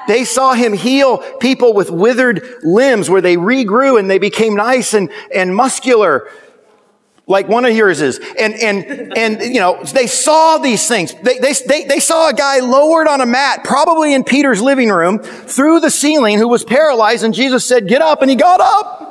They 0.06 0.24
saw 0.24 0.54
him 0.54 0.72
heal 0.72 1.18
people 1.38 1.74
with 1.74 1.90
withered 1.90 2.42
limbs 2.62 3.10
where 3.10 3.20
they 3.20 3.36
regrew 3.36 3.98
and 3.98 4.10
they 4.10 4.18
became 4.18 4.54
nice 4.54 4.94
and, 4.94 5.10
and 5.34 5.54
muscular 5.54 6.30
like 7.26 7.46
one 7.46 7.66
of 7.66 7.76
yours 7.76 8.00
is. 8.00 8.18
And, 8.38 8.54
and, 8.54 9.16
and, 9.16 9.42
you 9.42 9.60
know, 9.60 9.82
they 9.84 10.06
saw 10.06 10.56
these 10.56 10.88
things. 10.88 11.12
They, 11.12 11.38
they, 11.38 11.52
they, 11.52 11.84
they 11.84 12.00
saw 12.00 12.30
a 12.30 12.32
guy 12.32 12.60
lowered 12.60 13.06
on 13.06 13.20
a 13.20 13.26
mat, 13.26 13.64
probably 13.64 14.14
in 14.14 14.24
Peter's 14.24 14.62
living 14.62 14.88
room, 14.88 15.18
through 15.18 15.80
the 15.80 15.90
ceiling 15.90 16.38
who 16.38 16.48
was 16.48 16.64
paralyzed 16.64 17.24
and 17.24 17.34
Jesus 17.34 17.66
said, 17.66 17.86
get 17.86 18.00
up, 18.00 18.22
and 18.22 18.30
he 18.30 18.36
got 18.36 18.60
up. 18.60 19.04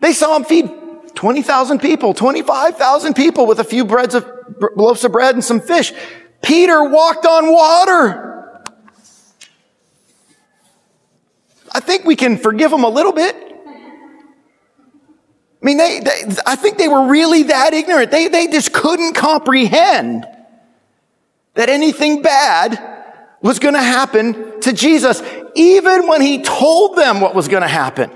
They 0.00 0.12
saw 0.12 0.36
him 0.36 0.44
feed 0.44 0.83
20,000 1.14 1.78
people, 1.80 2.14
25,000 2.14 3.14
people 3.14 3.46
with 3.46 3.60
a 3.60 3.64
few 3.64 3.84
breads 3.84 4.14
of, 4.14 4.28
loaves 4.76 5.04
of 5.04 5.12
bread 5.12 5.34
and 5.34 5.44
some 5.44 5.60
fish. 5.60 5.92
Peter 6.42 6.84
walked 6.84 7.26
on 7.26 7.50
water. 7.50 8.62
I 11.72 11.80
think 11.80 12.04
we 12.04 12.16
can 12.16 12.36
forgive 12.36 12.72
him 12.72 12.84
a 12.84 12.88
little 12.88 13.12
bit. 13.12 13.34
I 15.64 15.66
mean, 15.66 15.78
they, 15.78 16.00
they, 16.00 16.36
I 16.46 16.56
think 16.56 16.76
they 16.76 16.88
were 16.88 17.06
really 17.08 17.44
that 17.44 17.72
ignorant. 17.72 18.10
They, 18.10 18.28
they 18.28 18.48
just 18.48 18.72
couldn't 18.72 19.14
comprehend 19.14 20.26
that 21.54 21.68
anything 21.70 22.20
bad 22.20 22.78
was 23.40 23.58
going 23.58 23.74
to 23.74 23.82
happen 23.82 24.60
to 24.60 24.72
Jesus, 24.72 25.22
even 25.54 26.06
when 26.06 26.20
he 26.20 26.42
told 26.42 26.96
them 26.96 27.20
what 27.20 27.34
was 27.34 27.48
going 27.48 27.62
to 27.62 27.68
happen. 27.68 28.10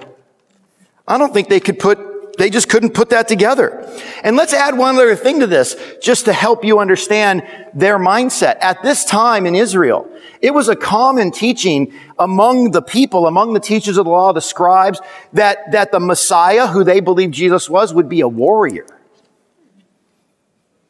I 1.07 1.17
don't 1.17 1.33
think 1.33 1.49
they 1.49 1.61
could 1.61 1.79
put, 1.79 1.99
they 2.39 2.51
just 2.51 2.69
couldn't 2.69 2.95
put 2.95 3.11
that 3.11 3.29
together. 3.29 3.85
And 4.23 4.37
let's 4.37 4.53
add 4.53 4.79
one 4.79 4.95
other 4.95 5.17
thing 5.17 5.41
to 5.41 5.47
this, 5.47 5.77
just 6.01 6.25
to 6.27 6.33
help 6.33 6.65
you 6.65 6.79
understand 6.79 7.43
their 7.75 7.99
mindset. 7.99 8.59
At 8.61 8.83
this 8.83 9.05
time 9.05 9.45
in 9.45 9.55
Israel, 9.55 10.09
it 10.41 10.55
was 10.55 10.69
a 10.69 10.77
common 10.77 11.33
teaching 11.33 11.93
among 12.19 12.71
the 12.71 12.83
people, 12.83 13.27
among 13.27 13.55
the 13.55 13.61
teachers 13.61 13.97
of 13.97 14.05
the 14.05 14.11
law, 14.11 14.33
the 14.33 14.41
scribes, 14.41 15.01
that, 15.33 15.73
that 15.73 15.91
the 15.91 16.01
Messiah, 16.01 16.69
who 16.69 16.85
they 16.85 17.01
believed 17.01 17.35
Jesus 17.35 17.69
was, 17.69 17.93
would 17.93 18.09
be 18.09 18.21
a 18.21 18.29
warrior. 18.29 18.87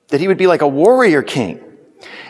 That 0.08 0.20
he 0.20 0.28
would 0.28 0.38
be 0.38 0.46
like 0.46 0.62
a 0.62 0.68
warrior 0.68 1.22
king. 1.22 1.64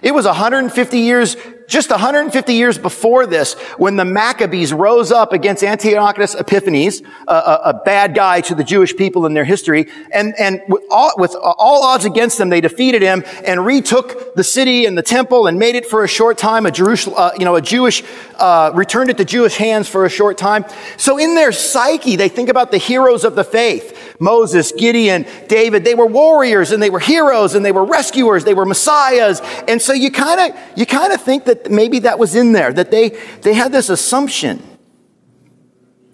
It 0.02 0.14
was 0.14 0.26
150 0.26 0.98
years 0.98 1.36
just 1.68 1.90
150 1.90 2.54
years 2.54 2.78
before 2.78 3.26
this, 3.26 3.52
when 3.76 3.96
the 3.96 4.04
Maccabees 4.04 4.72
rose 4.72 5.12
up 5.12 5.34
against 5.34 5.62
Antiochus 5.62 6.34
Epiphanes, 6.34 7.02
a, 7.28 7.34
a, 7.34 7.60
a 7.66 7.74
bad 7.84 8.14
guy 8.14 8.40
to 8.40 8.54
the 8.54 8.64
Jewish 8.64 8.96
people 8.96 9.26
in 9.26 9.34
their 9.34 9.44
history, 9.44 9.86
and, 10.10 10.34
and 10.38 10.62
with, 10.66 10.82
all, 10.90 11.12
with 11.18 11.36
all 11.36 11.84
odds 11.84 12.06
against 12.06 12.38
them, 12.38 12.48
they 12.48 12.62
defeated 12.62 13.02
him 13.02 13.22
and 13.44 13.66
retook 13.66 14.34
the 14.34 14.42
city 14.42 14.86
and 14.86 14.96
the 14.96 15.02
temple 15.02 15.46
and 15.46 15.58
made 15.58 15.74
it 15.74 15.84
for 15.84 16.04
a 16.04 16.08
short 16.08 16.38
time 16.38 16.64
a 16.64 16.70
Jerusalem, 16.70 17.16
uh, 17.18 17.32
you 17.38 17.44
know, 17.44 17.54
a 17.54 17.62
Jewish, 17.62 18.02
uh, 18.36 18.72
returned 18.74 19.10
it 19.10 19.18
to 19.18 19.26
Jewish 19.26 19.56
hands 19.56 19.88
for 19.88 20.06
a 20.06 20.10
short 20.10 20.38
time. 20.38 20.64
So 20.96 21.18
in 21.18 21.34
their 21.34 21.52
psyche, 21.52 22.16
they 22.16 22.30
think 22.30 22.48
about 22.48 22.70
the 22.70 22.78
heroes 22.78 23.24
of 23.24 23.34
the 23.34 23.44
faith. 23.44 24.16
Moses, 24.18 24.72
Gideon, 24.72 25.26
David, 25.48 25.84
they 25.84 25.94
were 25.94 26.06
warriors 26.06 26.72
and 26.72 26.82
they 26.82 26.90
were 26.90 26.98
heroes 26.98 27.54
and 27.54 27.64
they 27.64 27.72
were 27.72 27.84
rescuers, 27.84 28.44
they 28.44 28.54
were 28.54 28.64
messiahs. 28.64 29.40
And 29.68 29.80
so 29.80 29.87
you 29.92 30.10
kind 30.10 30.40
of, 30.40 30.60
you 30.76 30.86
kind 30.86 31.12
of 31.12 31.20
think 31.20 31.44
that 31.44 31.70
maybe 31.70 32.00
that 32.00 32.18
was 32.18 32.34
in 32.34 32.52
there, 32.52 32.72
that 32.72 32.90
they, 32.90 33.10
they 33.42 33.54
had 33.54 33.72
this 33.72 33.88
assumption 33.88 34.62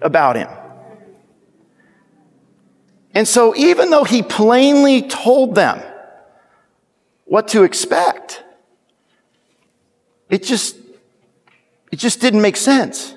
about 0.01 0.37
him. 0.37 0.49
And 3.15 3.27
so 3.29 3.55
even 3.57 3.91
though 3.91 4.05
he 4.05 4.23
plainly 4.23 5.03
told 5.03 5.55
them 5.55 5.81
what 7.25 7.49
to 7.49 7.63
expect, 7.63 8.43
it 10.29 10.43
just, 10.43 10.77
it 11.93 11.97
just 11.97 12.21
didn't 12.21 12.43
make 12.43 12.57
sense. 12.57 13.15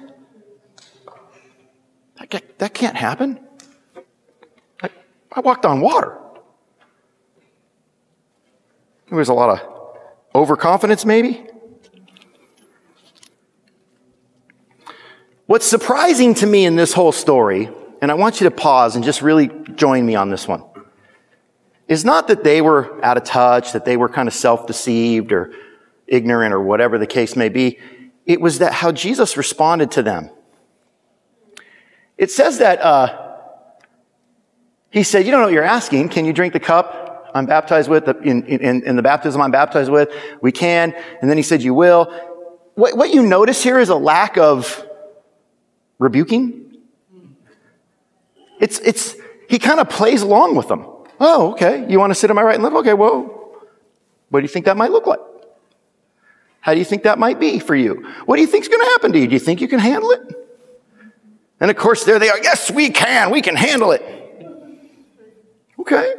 That, 2.30 2.58
that 2.60 2.74
can't 2.74 2.96
happen. 2.96 3.39
I, 4.82 4.89
I 5.32 5.39
walked 5.39 5.65
on 5.65 5.82
water. 5.82 6.17
There 9.10 9.17
was 9.17 9.30
a 9.30 9.34
lot 9.34 9.50
of 9.50 9.77
overconfidence, 10.38 11.04
maybe. 11.04 11.43
What's 15.47 15.65
surprising 15.65 16.36
to 16.36 16.45
me 16.45 16.65
in 16.65 16.76
this 16.76 16.93
whole 16.93 17.12
story, 17.12 17.69
and 18.02 18.12
I 18.12 18.13
want 18.13 18.39
you 18.39 18.45
to 18.45 18.52
pause 18.52 18.95
and 18.95 19.04
just 19.04 19.23
really 19.23 19.50
join 19.76 20.06
me 20.06 20.13
on 20.13 20.30
this 20.30 20.47
one, 20.47 20.63
is 21.88 22.06
not 22.06 22.28
that 22.28 22.43
they 22.43 22.62
were 22.62 23.04
out 23.04 23.17
of 23.17 23.23
touch, 23.23 23.71
that 23.71 23.84
they 23.84 23.97
were 23.97 24.10
kind 24.10 24.28
of 24.28 24.34
self-deceived 24.34 25.32
or 25.32 25.54
ignorant 26.06 26.54
or 26.54 26.62
whatever 26.62 27.00
the 27.00 27.08
case 27.08 27.36
may 27.36 27.50
be. 27.50 27.80
It 28.26 28.39
was 28.39 28.60
that 28.60 28.73
how 28.73 28.91
Jesus 28.91 29.38
responded 29.38 29.89
to 29.91 30.04
them. 30.04 30.30
It 32.17 32.30
says 32.30 32.60
that 32.60 32.80
uh, 32.82 33.38
he 34.91 35.04
said, 35.04 35.26
"You 35.26 35.32
don't 35.32 35.39
know 35.39 35.47
what 35.47 35.54
you're 35.54 35.63
asking. 35.63 36.10
Can 36.10 36.26
you 36.26 36.34
drink 36.34 36.54
the 36.54 36.60
cup 36.60 37.07
I'm 37.38 37.45
baptized 37.45 37.89
with? 37.89 38.08
In, 38.23 38.45
in, 38.45 38.84
in 38.84 38.95
the 38.95 39.02
baptism 39.02 39.41
I'm 39.41 39.52
baptized 39.52 39.91
with, 39.91 40.10
we 40.41 40.52
can." 40.52 40.93
And 41.21 41.30
then 41.30 41.38
he 41.38 41.43
said, 41.43 41.62
"You 41.63 41.73
will." 41.73 42.12
What, 42.76 42.97
what 42.97 43.13
you 43.13 43.23
notice 43.23 43.63
here 43.63 43.80
is 43.80 43.89
a 43.89 43.95
lack 43.95 44.38
of 44.38 44.86
rebuking. 46.00 46.78
It's 48.60 48.80
it's 48.80 49.15
he 49.50 49.60
kind 49.60 49.80
of 49.80 49.89
plays 49.89 50.21
along 50.21 50.56
with 50.56 50.67
them. 50.67 50.86
Oh, 51.19 51.52
okay. 51.54 51.86
You 51.89 52.00
want 52.00 52.12
to 52.12 52.15
sit 52.15 52.30
on 52.30 52.36
my 52.36 52.43
right 52.43 52.56
and 52.56 52.63
left? 52.63 52.76
Okay. 52.76 52.93
Whoa. 52.93 53.34
What 54.30 54.41
do 54.41 54.43
you 54.43 54.50
think 54.50 54.65
that 54.65 54.78
might 54.78 54.91
look 54.91 55.08
like? 55.08 55.19
How 56.60 56.73
do 56.73 56.80
you 56.80 56.86
think 56.86 57.04
that 57.04 57.17
might 57.17 57.39
be 57.39 57.60
for 57.60 57.76
you? 57.76 58.06
What 58.26 58.36
do 58.36 58.41
you 58.41 58.47
think's 58.47 58.67
going 58.67 58.82
to 58.82 58.89
happen 58.91 59.13
to 59.13 59.19
you? 59.19 59.28
Do 59.28 59.34
you 59.34 59.39
think 59.39 59.62
you 59.62 59.67
can 59.67 59.80
handle 59.80 60.12
it? 60.12 60.21
And 61.60 61.71
of 61.71 61.78
course, 61.78 62.04
there 62.04 62.19
they 62.19 62.30
are. 62.30 62.38
Yes, 62.43 62.69
we 62.69 62.89
can. 62.89 63.32
We 63.32 63.41
can 63.41 63.56
handle 63.56 63.91
it. 63.91 64.04
Okay. 65.80 66.13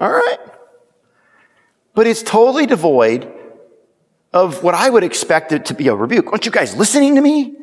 All 0.00 0.10
right. 0.10 0.38
But 1.94 2.06
it's 2.06 2.22
totally 2.22 2.66
devoid 2.66 3.30
of 4.32 4.62
what 4.62 4.74
I 4.74 4.88
would 4.88 5.04
expect 5.04 5.52
it 5.52 5.66
to 5.66 5.74
be 5.74 5.88
a 5.88 5.94
rebuke. 5.94 6.28
Aren't 6.28 6.46
you 6.46 6.52
guys 6.52 6.74
listening 6.76 7.16
to 7.16 7.20
me? 7.20 7.54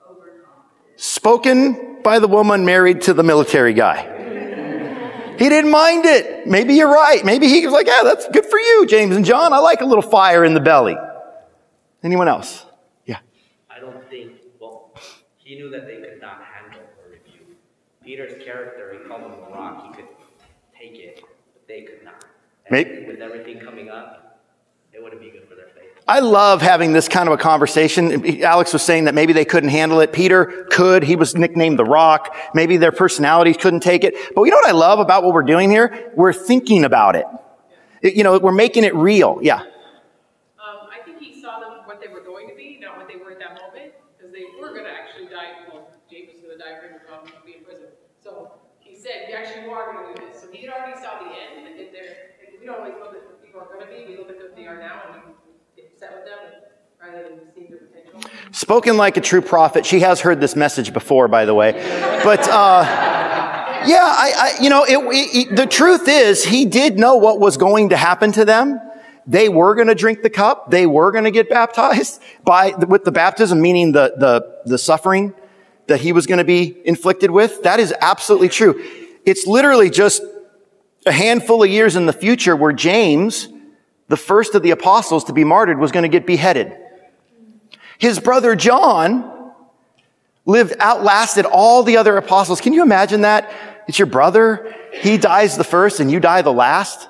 overconfident. 0.08 0.96
Spoken 0.96 2.02
by 2.02 2.18
the 2.18 2.28
woman 2.28 2.64
married 2.64 3.02
to 3.02 3.12
the 3.14 3.22
military 3.22 3.74
guy. 3.74 4.14
He 5.38 5.48
didn't 5.48 5.70
mind 5.70 6.04
it. 6.04 6.48
Maybe 6.48 6.74
you're 6.74 6.92
right. 6.92 7.24
Maybe 7.24 7.46
he 7.46 7.64
was 7.64 7.72
like, 7.72 7.86
yeah, 7.86 8.00
that's 8.02 8.26
good 8.28 8.44
for 8.46 8.58
you, 8.58 8.86
James 8.86 9.14
and 9.14 9.24
John. 9.24 9.52
I 9.52 9.58
like 9.58 9.80
a 9.82 9.84
little 9.84 10.02
fire 10.02 10.44
in 10.44 10.52
the 10.54 10.60
belly. 10.60 10.96
Anyone 12.02 12.26
else? 12.26 12.64
Yeah. 13.06 13.18
I 13.70 13.78
don't 13.78 14.08
think, 14.10 14.32
well, 14.58 14.92
he 15.36 15.54
knew 15.54 15.70
that 15.70 15.86
they 15.86 15.98
could 15.98 16.20
not 16.20 16.42
handle 16.42 16.80
a 16.80 17.10
rebuke. 17.10 17.56
Peter's 18.02 18.42
character, 18.42 18.98
he 19.00 19.08
called 19.08 19.22
him 19.22 19.30
a 19.30 19.50
rock, 19.54 19.86
he 19.86 19.92
could 20.02 20.08
take 20.76 20.98
it, 20.98 21.22
but 21.54 21.57
they 21.68 21.82
could 21.82 22.04
not. 22.04 22.24
And 22.66 22.72
Maybe- 22.72 23.06
with 23.06 23.20
everything 23.20 23.60
coming 23.60 23.88
up, 23.90 24.40
it 24.92 25.02
wouldn't 25.02 25.20
be 25.20 25.30
good 25.30 25.46
for 25.48 25.54
their 25.54 25.66
faith. 25.68 25.84
I 26.08 26.20
love 26.20 26.62
having 26.62 26.92
this 26.92 27.06
kind 27.08 27.28
of 27.28 27.34
a 27.34 27.36
conversation. 27.36 28.42
Alex 28.42 28.72
was 28.72 28.82
saying 28.82 29.04
that 29.04 29.14
maybe 29.14 29.32
they 29.34 29.44
couldn't 29.44 29.68
handle 29.68 30.00
it. 30.00 30.12
Peter 30.12 30.66
could. 30.70 31.02
He 31.02 31.16
was 31.16 31.34
nicknamed 31.36 31.78
the 31.78 31.84
rock. 31.84 32.34
Maybe 32.54 32.78
their 32.78 32.92
personalities 32.92 33.58
couldn't 33.58 33.80
take 33.80 34.04
it. 34.04 34.14
But 34.34 34.42
you 34.44 34.50
know 34.50 34.56
what 34.56 34.68
I 34.68 34.72
love 34.72 34.98
about 35.00 35.22
what 35.22 35.34
we're 35.34 35.42
doing 35.42 35.70
here? 35.70 36.12
We're 36.16 36.32
thinking 36.32 36.84
about 36.84 37.14
it. 37.14 37.26
It- 38.02 38.14
You 38.14 38.24
know, 38.24 38.38
we're 38.38 38.52
making 38.52 38.84
it 38.84 38.94
real. 38.94 39.38
Yeah. 39.42 39.60
Um, 39.60 39.66
I 40.90 41.00
think 41.04 41.18
he 41.18 41.40
saw 41.42 41.60
them 41.60 41.70
what 41.84 42.00
they 42.00 42.08
were 42.08 42.20
going 42.22 42.48
to 42.48 42.54
be, 42.54 42.78
not 42.80 42.96
what 42.96 43.06
they 43.08 43.16
were 43.16 43.32
at 43.32 43.38
that 43.40 43.60
moment, 43.60 43.92
because 44.16 44.32
they 44.32 44.44
were 44.60 44.74
gonna 44.74 44.88
actually 44.88 45.26
die, 45.26 45.66
well, 45.70 45.90
James 46.10 46.30
was 46.32 46.40
gonna 46.42 46.58
die 46.58 46.80
for 46.80 46.86
him, 46.88 47.00
um, 47.12 47.26
be 47.44 47.56
in 47.58 47.64
prison. 47.64 47.88
So 48.22 48.52
he 48.88 48.96
said, 48.96 49.28
you 49.28 49.34
actually 49.36 49.68
are 49.70 49.92
gonna 49.92 50.14
do 50.14 50.26
this, 50.26 50.42
so 50.42 50.50
he 50.50 50.66
had 50.66 50.74
already 50.74 51.00
saw 51.00 51.18
the 51.20 51.30
end, 51.30 51.66
and 51.68 51.78
if 51.80 51.92
they're, 51.92 52.02
like, 52.40 52.60
we 52.60 52.66
don't 52.66 52.78
always 52.80 52.94
look 53.00 53.14
at 53.14 53.42
people 53.44 53.60
are 53.60 53.68
gonna 53.72 53.86
be, 53.90 54.04
we 54.08 54.16
look 54.18 54.30
at 54.30 54.36
what 54.38 54.56
they 54.56 54.66
are 54.66 54.78
now, 54.78 55.02
and 55.12 55.22
we 55.76 55.82
get 55.82 55.92
upset 55.92 56.14
with 56.16 56.24
them, 56.24 56.62
rather 57.00 57.22
than 57.28 57.68
their 57.68 57.78
potential. 57.78 58.30
Spoken 58.52 58.96
like 58.96 59.16
a 59.16 59.20
true 59.20 59.42
prophet. 59.42 59.86
She 59.86 60.00
has 60.00 60.20
heard 60.20 60.40
this 60.40 60.56
message 60.56 60.92
before, 60.92 61.28
by 61.28 61.44
the 61.44 61.54
way. 61.54 61.72
But, 62.24 62.48
uh, 62.48 62.82
yeah, 63.86 64.02
I, 64.02 64.32
I 64.58 64.62
you 64.62 64.70
know, 64.70 64.84
it, 64.84 64.96
it, 65.14 65.48
it- 65.50 65.56
the 65.56 65.66
truth 65.66 66.08
is 66.08 66.44
he 66.44 66.64
did 66.64 66.98
know 66.98 67.16
what 67.16 67.38
was 67.38 67.56
going 67.56 67.90
to 67.90 67.96
happen 67.96 68.32
to 68.32 68.44
them. 68.44 68.80
They 69.26 69.48
were 69.50 69.74
going 69.74 69.88
to 69.88 69.94
drink 69.94 70.22
the 70.22 70.30
cup. 70.30 70.70
They 70.70 70.86
were 70.86 71.12
going 71.12 71.24
to 71.24 71.30
get 71.30 71.48
baptized 71.50 72.20
by, 72.44 72.70
with 72.70 73.04
the 73.04 73.12
baptism, 73.12 73.60
meaning 73.60 73.92
the, 73.92 74.14
the, 74.16 74.62
the 74.64 74.78
suffering 74.78 75.34
that 75.88 76.00
he 76.00 76.12
was 76.12 76.26
going 76.26 76.38
to 76.38 76.44
be 76.44 76.76
inflicted 76.84 77.30
with. 77.30 77.62
That 77.62 77.80
is 77.80 77.92
absolutely 78.00 78.48
true. 78.48 78.82
It's 79.24 79.46
literally 79.46 79.90
just 79.90 80.22
a 81.04 81.12
handful 81.12 81.62
of 81.62 81.70
years 81.70 81.96
in 81.96 82.06
the 82.06 82.12
future 82.12 82.54
where 82.54 82.72
James, 82.72 83.48
the 84.08 84.16
first 84.16 84.54
of 84.54 84.62
the 84.62 84.70
apostles 84.70 85.24
to 85.24 85.32
be 85.32 85.44
martyred, 85.44 85.78
was 85.78 85.92
going 85.92 86.04
to 86.04 86.08
get 86.08 86.26
beheaded. 86.26 86.76
His 87.98 88.20
brother 88.20 88.54
John 88.54 89.52
lived, 90.46 90.74
outlasted 90.78 91.44
all 91.44 91.82
the 91.82 91.96
other 91.96 92.16
apostles. 92.16 92.60
Can 92.60 92.72
you 92.72 92.82
imagine 92.82 93.22
that? 93.22 93.52
It's 93.88 93.98
your 93.98 94.06
brother. 94.06 94.74
He 94.92 95.18
dies 95.18 95.56
the 95.56 95.64
first 95.64 96.00
and 96.00 96.10
you 96.10 96.20
die 96.20 96.42
the 96.42 96.52
last. 96.52 97.08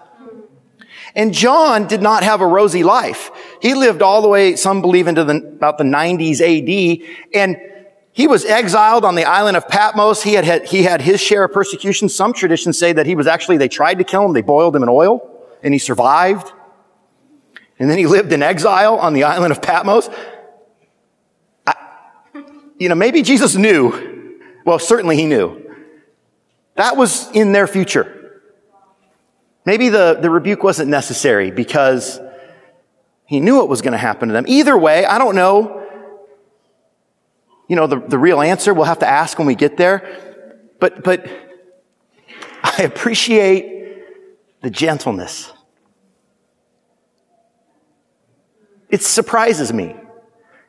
And 1.14 1.34
John 1.34 1.86
did 1.88 2.02
not 2.02 2.22
have 2.22 2.40
a 2.40 2.46
rosy 2.46 2.84
life. 2.84 3.30
He 3.60 3.74
lived 3.74 4.02
all 4.02 4.22
the 4.22 4.28
way, 4.28 4.56
some 4.56 4.80
believe 4.80 5.08
into 5.08 5.24
the, 5.24 5.36
about 5.36 5.78
the 5.78 5.84
90s 5.84 6.40
AD. 6.40 7.28
And 7.34 7.56
he 8.18 8.26
was 8.26 8.44
exiled 8.44 9.04
on 9.04 9.14
the 9.14 9.24
island 9.24 9.56
of 9.56 9.68
Patmos. 9.68 10.22
He 10.24 10.34
had, 10.34 10.44
had, 10.44 10.66
he 10.66 10.82
had 10.82 11.00
his 11.00 11.20
share 11.20 11.44
of 11.44 11.52
persecution. 11.52 12.08
Some 12.08 12.32
traditions 12.32 12.76
say 12.76 12.92
that 12.92 13.06
he 13.06 13.14
was 13.14 13.26
actually, 13.26 13.56
they 13.56 13.68
tried 13.68 13.98
to 13.98 14.04
kill 14.04 14.26
him. 14.26 14.32
They 14.32 14.42
boiled 14.42 14.74
him 14.74 14.82
in 14.82 14.88
oil 14.88 15.46
and 15.62 15.72
he 15.72 15.78
survived. 15.78 16.52
And 17.78 17.88
then 17.88 17.96
he 17.96 18.06
lived 18.06 18.32
in 18.32 18.42
exile 18.42 18.96
on 18.96 19.14
the 19.14 19.22
island 19.22 19.52
of 19.52 19.62
Patmos 19.62 20.10
you 22.78 22.88
know, 22.88 22.94
maybe 22.94 23.22
Jesus 23.22 23.56
knew. 23.56 24.38
Well, 24.64 24.78
certainly 24.78 25.16
he 25.16 25.26
knew. 25.26 25.64
That 26.76 26.96
was 26.96 27.30
in 27.32 27.52
their 27.52 27.66
future. 27.66 28.42
Maybe 29.64 29.88
the, 29.88 30.18
the 30.20 30.30
rebuke 30.30 30.62
wasn't 30.62 30.88
necessary 30.88 31.50
because 31.50 32.20
He 33.26 33.40
knew 33.40 33.56
what 33.56 33.68
was 33.68 33.82
going 33.82 33.92
to 33.92 33.98
happen 33.98 34.28
to 34.28 34.32
them. 34.32 34.46
Either 34.48 34.78
way, 34.78 35.04
I 35.04 35.18
don't 35.18 35.34
know. 35.34 35.77
You 37.68 37.76
know, 37.76 37.86
the, 37.86 38.00
the 38.00 38.18
real 38.18 38.40
answer 38.40 38.74
we'll 38.74 38.84
have 38.86 39.00
to 39.00 39.08
ask 39.08 39.38
when 39.38 39.46
we 39.46 39.54
get 39.54 39.76
there. 39.76 40.36
But, 40.80 41.04
but 41.04 41.28
I 42.62 42.82
appreciate 42.82 44.02
the 44.62 44.70
gentleness. 44.70 45.52
It 48.88 49.02
surprises 49.02 49.72
me. 49.72 49.96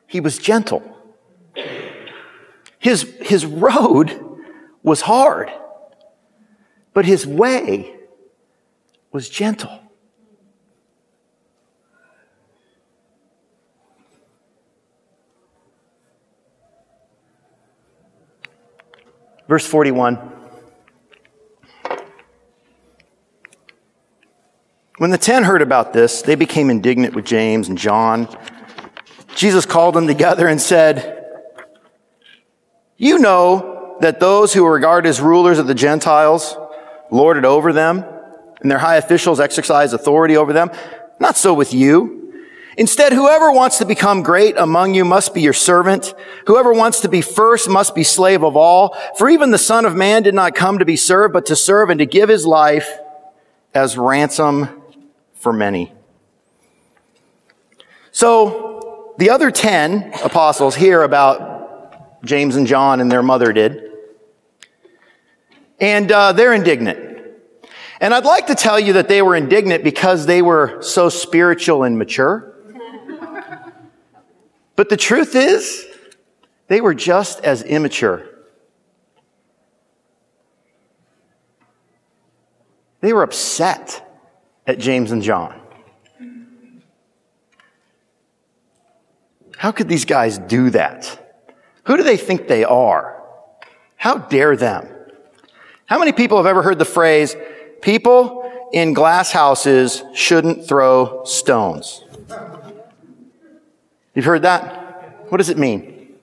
He 0.06 0.20
was 0.20 0.38
gentle. 0.38 0.82
His, 2.78 3.02
his 3.20 3.44
road 3.46 4.18
was 4.82 5.02
hard, 5.02 5.50
but 6.94 7.04
his 7.04 7.26
way 7.26 7.94
was 9.12 9.28
gentle. 9.28 9.80
Verse 19.50 19.66
41. 19.66 20.14
When 24.98 25.10
the 25.10 25.18
ten 25.18 25.42
heard 25.42 25.60
about 25.60 25.92
this, 25.92 26.22
they 26.22 26.36
became 26.36 26.70
indignant 26.70 27.16
with 27.16 27.24
James 27.24 27.68
and 27.68 27.76
John. 27.76 28.28
Jesus 29.34 29.66
called 29.66 29.96
them 29.96 30.06
together 30.06 30.46
and 30.46 30.60
said, 30.60 31.26
You 32.96 33.18
know 33.18 33.96
that 33.98 34.20
those 34.20 34.54
who 34.54 34.64
are 34.64 34.72
regarded 34.72 35.08
as 35.08 35.20
rulers 35.20 35.58
of 35.58 35.66
the 35.66 35.74
Gentiles 35.74 36.56
lord 37.10 37.36
it 37.36 37.44
over 37.44 37.72
them, 37.72 38.04
and 38.60 38.70
their 38.70 38.78
high 38.78 38.98
officials 38.98 39.40
exercise 39.40 39.92
authority 39.92 40.36
over 40.36 40.52
them. 40.52 40.70
Not 41.18 41.36
so 41.36 41.54
with 41.54 41.74
you. 41.74 42.19
Instead, 42.80 43.12
whoever 43.12 43.52
wants 43.52 43.76
to 43.76 43.84
become 43.84 44.22
great 44.22 44.56
among 44.56 44.94
you 44.94 45.04
must 45.04 45.34
be 45.34 45.42
your 45.42 45.52
servant. 45.52 46.14
Whoever 46.46 46.72
wants 46.72 47.00
to 47.00 47.10
be 47.10 47.20
first 47.20 47.68
must 47.68 47.94
be 47.94 48.02
slave 48.02 48.42
of 48.42 48.56
all. 48.56 48.96
For 49.18 49.28
even 49.28 49.50
the 49.50 49.58
Son 49.58 49.84
of 49.84 49.94
Man 49.94 50.22
did 50.22 50.32
not 50.32 50.54
come 50.54 50.78
to 50.78 50.86
be 50.86 50.96
served, 50.96 51.34
but 51.34 51.44
to 51.46 51.56
serve 51.56 51.90
and 51.90 51.98
to 51.98 52.06
give 52.06 52.30
his 52.30 52.46
life 52.46 52.88
as 53.74 53.98
ransom 53.98 54.80
for 55.34 55.52
many. 55.52 55.92
So 58.12 59.12
the 59.18 59.28
other 59.28 59.50
10 59.50 60.14
apostles 60.24 60.74
hear 60.74 61.02
about 61.02 62.24
James 62.24 62.56
and 62.56 62.66
John 62.66 63.02
and 63.02 63.12
their 63.12 63.22
mother 63.22 63.52
did. 63.52 63.90
And 65.78 66.10
uh, 66.10 66.32
they're 66.32 66.54
indignant. 66.54 66.98
And 68.00 68.14
I'd 68.14 68.24
like 68.24 68.46
to 68.46 68.54
tell 68.54 68.80
you 68.80 68.94
that 68.94 69.08
they 69.08 69.20
were 69.20 69.36
indignant 69.36 69.84
because 69.84 70.24
they 70.24 70.40
were 70.40 70.80
so 70.80 71.10
spiritual 71.10 71.82
and 71.82 71.98
mature. 71.98 72.49
But 74.80 74.88
the 74.88 74.96
truth 74.96 75.34
is, 75.34 75.84
they 76.68 76.80
were 76.80 76.94
just 76.94 77.44
as 77.44 77.62
immature. 77.62 78.24
They 83.02 83.12
were 83.12 83.22
upset 83.22 84.02
at 84.66 84.78
James 84.78 85.12
and 85.12 85.22
John. 85.22 85.60
How 89.58 89.70
could 89.70 89.86
these 89.86 90.06
guys 90.06 90.38
do 90.38 90.70
that? 90.70 91.44
Who 91.84 91.98
do 91.98 92.02
they 92.02 92.16
think 92.16 92.48
they 92.48 92.64
are? 92.64 93.22
How 93.96 94.16
dare 94.16 94.56
them? 94.56 94.88
How 95.84 95.98
many 95.98 96.12
people 96.12 96.38
have 96.38 96.46
ever 96.46 96.62
heard 96.62 96.78
the 96.78 96.86
phrase, 96.86 97.36
people 97.82 98.50
in 98.72 98.94
glass 98.94 99.30
houses 99.30 100.02
shouldn't 100.14 100.66
throw 100.66 101.24
stones? 101.24 102.02
You've 104.20 104.26
heard 104.26 104.42
that? 104.42 105.30
What 105.30 105.38
does 105.38 105.48
it 105.48 105.56
mean? 105.56 106.14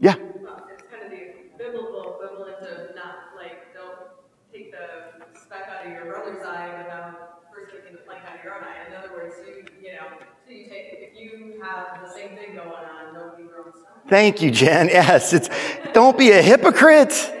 Yeah. 0.00 0.14
It's 0.14 0.82
kind 0.90 1.04
of 1.04 1.10
the 1.10 1.34
biblical 1.58 2.14
equivalent 2.14 2.62
of 2.62 2.94
not 2.96 3.36
like 3.36 3.74
don't 3.74 4.08
take 4.50 4.72
the 4.72 5.38
speck 5.38 5.68
out 5.68 5.84
of 5.84 5.92
your 5.92 6.06
brother's 6.06 6.42
eye 6.46 6.78
without 6.78 7.42
first 7.52 7.74
taking 7.74 7.92
the 7.92 7.98
plank 8.06 8.22
out 8.26 8.38
of 8.38 8.42
your 8.42 8.54
own 8.54 8.64
eye. 8.64 8.88
In 8.88 8.94
other 8.96 9.12
words, 9.12 9.34
you 9.46 9.62
you 9.82 9.92
know, 9.96 10.06
so 10.46 10.50
you 10.50 10.64
take 10.64 10.88
if 10.92 11.20
you 11.20 11.60
have 11.62 12.00
the 12.00 12.10
same 12.10 12.38
thing 12.38 12.54
going 12.54 12.70
on, 12.70 13.12
don't 13.12 13.36
be 13.36 13.42
throwing 13.42 13.72
stones. 13.72 14.08
Thank 14.08 14.40
you, 14.40 14.50
Jen. 14.50 14.88
Yes, 14.88 15.34
it's 15.34 15.50
don't 15.92 16.16
be 16.16 16.30
a 16.30 16.40
hypocrite. 16.40 17.36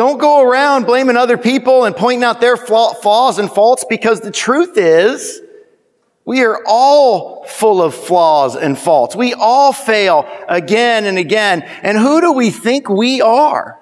Don't 0.00 0.16
go 0.16 0.40
around 0.40 0.86
blaming 0.86 1.18
other 1.18 1.36
people 1.36 1.84
and 1.84 1.94
pointing 1.94 2.24
out 2.24 2.40
their 2.40 2.56
flaws 2.56 3.38
and 3.38 3.52
faults 3.52 3.84
because 3.86 4.22
the 4.22 4.30
truth 4.30 4.78
is 4.78 5.42
we 6.24 6.42
are 6.42 6.62
all 6.66 7.44
full 7.44 7.82
of 7.82 7.94
flaws 7.94 8.56
and 8.56 8.78
faults. 8.78 9.14
We 9.14 9.34
all 9.34 9.74
fail 9.74 10.26
again 10.48 11.04
and 11.04 11.18
again. 11.18 11.60
And 11.82 11.98
who 11.98 12.22
do 12.22 12.32
we 12.32 12.48
think 12.48 12.88
we 12.88 13.20
are? 13.20 13.78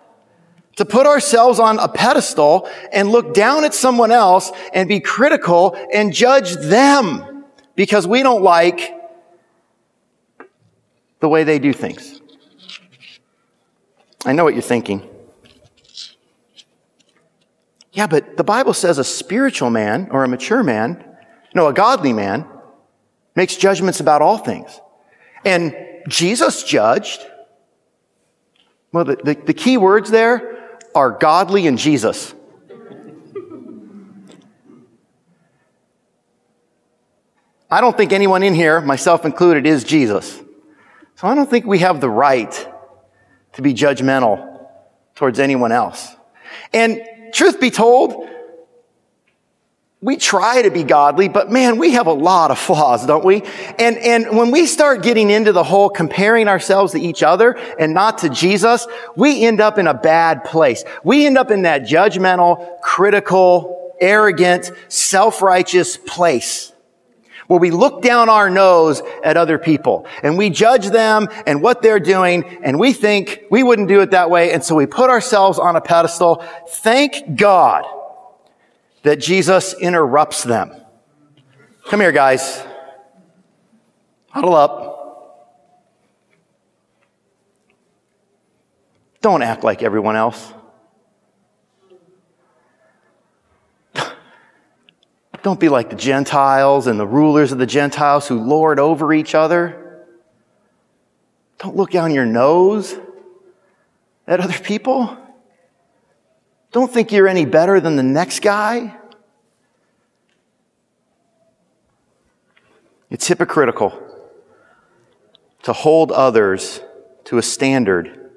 To 0.79 0.85
put 0.85 1.07
ourselves 1.07 1.61
on 1.61 1.79
a 1.79 1.87
pedestal 1.87 2.69
and 2.93 3.11
look 3.13 3.33
down 3.33 3.63
at 3.63 3.73
someone 3.73 4.11
else 4.11 4.51
and 4.75 4.89
be 4.89 4.99
critical 4.99 5.77
and 5.95 6.13
judge 6.13 6.55
them 6.55 7.45
because 7.77 8.09
we 8.09 8.25
don't 8.25 8.43
like 8.43 8.93
the 11.21 11.29
way 11.29 11.45
they 11.45 11.61
do 11.61 11.73
things. 11.73 12.21
I 14.27 14.33
know 14.33 14.43
what 14.43 14.55
you're 14.55 14.63
thinking. 14.63 15.09
Yeah, 17.93 18.07
but 18.07 18.37
the 18.37 18.45
Bible 18.45 18.75
says 18.75 18.99
a 18.99 19.05
spiritual 19.05 19.71
man 19.71 20.09
or 20.11 20.25
a 20.25 20.29
mature 20.29 20.63
man, 20.63 21.05
no, 21.55 21.67
a 21.69 21.73
godly 21.73 22.13
man, 22.13 22.47
makes 23.35 23.57
judgments 23.57 24.01
about 24.01 24.23
all 24.23 24.39
things. 24.39 24.81
And 25.45 25.75
Jesus 26.09 26.65
judged. 26.65 27.21
Well, 28.93 29.05
the, 29.05 29.17
the, 29.17 29.35
the 29.35 29.55
key 29.55 29.77
words 29.77 30.11
there 30.11 30.79
are 30.95 31.11
godly 31.11 31.67
and 31.67 31.79
Jesus. 31.79 32.35
I 37.71 37.81
don't 37.83 37.97
think 37.97 38.13
anyone 38.13 38.43
in 38.43 38.55
here, 38.55 38.81
myself 38.81 39.27
included, 39.27 39.67
is 39.67 39.85
Jesus. 39.85 40.41
So 41.17 41.29
I 41.29 41.35
don't 41.35 41.51
think 41.51 41.67
we 41.67 41.81
have 41.81 42.01
the 42.01 42.09
right 42.09 42.69
to 43.55 43.63
be 43.63 43.75
judgmental 43.75 44.67
towards 45.15 45.39
anyone 45.39 45.73
else. 45.73 46.15
And 46.73 47.03
truth 47.33 47.61
be 47.61 47.71
told, 47.71 48.29
we 50.01 50.17
try 50.17 50.63
to 50.63 50.71
be 50.71 50.85
godly, 50.85 51.29
but 51.29 51.51
man, 51.51 51.77
we 51.77 51.93
have 51.93 52.07
a 52.07 52.13
lot 52.13 52.53
of 52.53 52.59
flaws, 52.59 53.05
don't 53.05 53.25
we? 53.25 53.43
And, 53.79 53.99
and 53.99 54.37
when 54.37 54.53
we 54.53 54.67
start 54.67 55.03
getting 55.03 55.31
into 55.31 55.53
the 55.53 55.65
whole 55.65 55.91
comparing 55.91 56.47
ourselves 56.47 56.93
to 56.93 57.01
each 57.01 57.25
other 57.25 57.59
and 57.81 57.95
not 57.95 58.19
to 58.19 58.29
Jesus, 58.29 58.87
we 59.17 59.45
end 59.45 59.61
up 59.61 59.77
in 59.77 59.89
a 59.89 59.95
bad 59.95 60.45
place. 60.45 60.85
We 61.03 61.27
end 61.27 61.37
up 61.37 61.51
in 61.51 61.63
that 61.63 61.83
judgmental, 61.83 62.81
critical, 62.81 63.97
arrogant, 64.01 64.71
self-righteous 64.89 65.97
place 65.97 66.73
where 67.49 67.59
we 67.59 67.71
look 67.71 68.03
down 68.03 68.29
our 68.29 68.49
nose 68.49 69.03
at 69.25 69.37
other 69.37 69.59
people 69.59 70.07
and 70.23 70.39
we 70.39 70.51
judge 70.51 70.89
them 70.91 71.29
and 71.47 71.61
what 71.61 71.83
they're 71.83 71.99
doing 71.99 72.45
and 72.63 72.79
we 72.79 72.93
think 72.93 73.43
we 73.51 73.63
wouldn't 73.63 73.89
do 73.89 74.01
it 74.01 74.13
that 74.13 74.31
way. 74.31 74.53
And 74.53 74.63
so 74.63 74.77
we 74.77 74.87
put 74.87 75.11
ourselves 75.11 75.59
on 75.59 75.75
a 75.75 75.81
pedestal. 75.81 76.45
Thank 76.69 77.37
God 77.37 77.85
that 79.03 79.19
Jesus 79.19 79.75
interrupts 79.75 80.45
them. 80.45 80.75
Come 81.87 82.01
here, 82.01 82.13
guys. 82.13 82.63
Huddle 84.29 84.55
up. 84.55 84.89
Don't 89.23 89.43
act 89.43 89.65
like 89.65 89.83
everyone 89.83 90.17
else. 90.17 90.53
Don't 95.43 95.61
be 95.61 95.69
like 95.69 95.91
the 95.91 95.97
Gentiles 95.97 96.87
and 96.87 96.99
the 96.99 97.07
rulers 97.07 97.53
of 97.53 97.59
the 97.59 97.67
Gentiles 97.67 98.29
who 98.29 98.41
lord 98.41 98.79
over 98.79 99.13
each 99.13 99.35
other. 99.35 100.05
Don't 101.59 101.77
look 101.77 101.91
down 101.91 102.13
your 102.13 102.27
nose 102.27 102.97
at 104.27 104.41
other 104.41 104.59
people. 104.59 105.17
Don't 106.71 106.93
think 106.93 107.13
you're 107.13 107.29
any 107.29 107.47
better 107.47 107.81
than 107.81 107.97
the 107.97 108.03
next 108.03 108.41
guy. 108.41 108.95
It's 113.11 113.27
hypocritical 113.27 114.01
to 115.63 115.73
hold 115.73 116.13
others 116.13 116.81
to 117.25 117.39
a 117.39 117.43
standard 117.43 118.31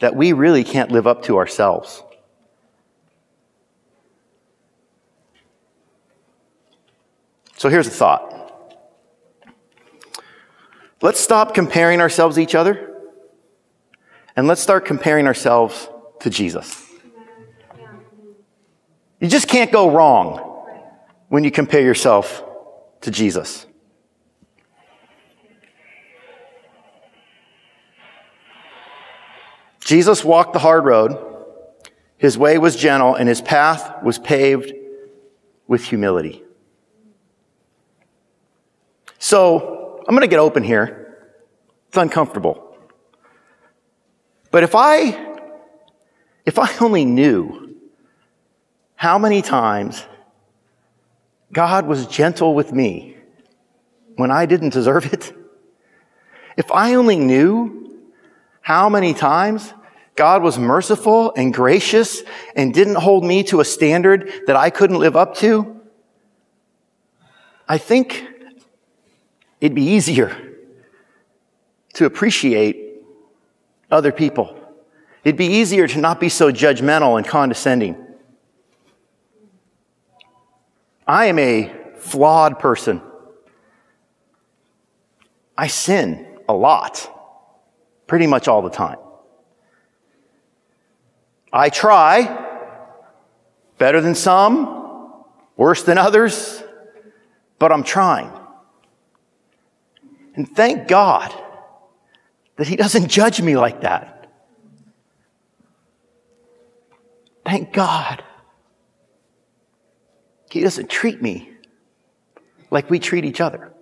that 0.00 0.14
we 0.14 0.32
really 0.32 0.62
can't 0.62 0.92
live 0.92 1.06
up 1.06 1.22
to 1.22 1.38
ourselves. 1.38 2.03
So 7.64 7.70
here's 7.70 7.86
a 7.86 7.90
thought. 7.90 8.76
Let's 11.00 11.18
stop 11.18 11.54
comparing 11.54 12.02
ourselves 12.02 12.36
to 12.36 12.42
each 12.42 12.54
other 12.54 12.94
and 14.36 14.46
let's 14.46 14.60
start 14.60 14.84
comparing 14.84 15.26
ourselves 15.26 15.88
to 16.20 16.28
Jesus. 16.28 16.86
You 19.18 19.28
just 19.28 19.48
can't 19.48 19.72
go 19.72 19.90
wrong 19.90 20.66
when 21.28 21.42
you 21.42 21.50
compare 21.50 21.80
yourself 21.80 22.44
to 23.00 23.10
Jesus. 23.10 23.64
Jesus 29.80 30.22
walked 30.22 30.52
the 30.52 30.58
hard 30.58 30.84
road. 30.84 31.16
His 32.18 32.36
way 32.36 32.58
was 32.58 32.76
gentle 32.76 33.14
and 33.14 33.26
his 33.26 33.40
path 33.40 34.02
was 34.02 34.18
paved 34.18 34.70
with 35.66 35.82
humility. 35.82 36.43
So 39.24 40.04
I'm 40.06 40.14
going 40.14 40.20
to 40.20 40.26
get 40.26 40.38
open 40.38 40.62
here. 40.62 41.16
It's 41.88 41.96
uncomfortable. 41.96 42.76
But 44.50 44.64
if 44.64 44.74
I, 44.74 45.38
if 46.44 46.58
I 46.58 46.70
only 46.82 47.06
knew 47.06 47.74
how 48.96 49.16
many 49.16 49.40
times 49.40 50.04
God 51.54 51.86
was 51.86 52.06
gentle 52.06 52.54
with 52.54 52.70
me 52.70 53.16
when 54.16 54.30
I 54.30 54.44
didn't 54.44 54.74
deserve 54.74 55.10
it, 55.10 55.32
if 56.58 56.70
I 56.70 56.92
only 56.92 57.16
knew 57.16 57.98
how 58.60 58.90
many 58.90 59.14
times 59.14 59.72
God 60.16 60.42
was 60.42 60.58
merciful 60.58 61.32
and 61.34 61.54
gracious 61.54 62.22
and 62.54 62.74
didn't 62.74 62.96
hold 62.96 63.24
me 63.24 63.42
to 63.44 63.60
a 63.60 63.64
standard 63.64 64.30
that 64.46 64.54
I 64.56 64.68
couldn't 64.68 64.98
live 64.98 65.16
up 65.16 65.34
to, 65.36 65.80
I 67.66 67.78
think 67.78 68.33
it'd 69.64 69.74
be 69.74 69.92
easier 69.92 70.36
to 71.94 72.04
appreciate 72.04 73.02
other 73.90 74.12
people. 74.12 74.54
It'd 75.24 75.38
be 75.38 75.46
easier 75.46 75.88
to 75.88 75.98
not 75.98 76.20
be 76.20 76.28
so 76.28 76.52
judgmental 76.52 77.16
and 77.16 77.26
condescending. 77.26 77.96
I 81.06 81.26
am 81.26 81.38
a 81.38 81.72
flawed 81.96 82.58
person. 82.58 83.00
I 85.56 85.68
sin 85.68 86.26
a 86.46 86.52
lot, 86.52 87.10
pretty 88.06 88.26
much 88.26 88.48
all 88.48 88.60
the 88.60 88.68
time. 88.68 88.98
I 91.50 91.70
try, 91.70 92.28
better 93.78 94.02
than 94.02 94.14
some, 94.14 95.24
worse 95.56 95.82
than 95.84 95.96
others, 95.96 96.62
but 97.58 97.72
I'm 97.72 97.82
trying. 97.82 98.30
And 100.34 100.48
thank 100.48 100.88
God 100.88 101.32
that 102.56 102.66
He 102.66 102.76
doesn't 102.76 103.08
judge 103.08 103.40
me 103.40 103.56
like 103.56 103.82
that. 103.82 104.28
Thank 107.44 107.72
God 107.72 108.24
He 110.50 110.60
doesn't 110.60 110.88
treat 110.90 111.20
me 111.20 111.50
like 112.70 112.90
we 112.90 112.98
treat 112.98 113.24
each 113.24 113.40
other. 113.40 113.72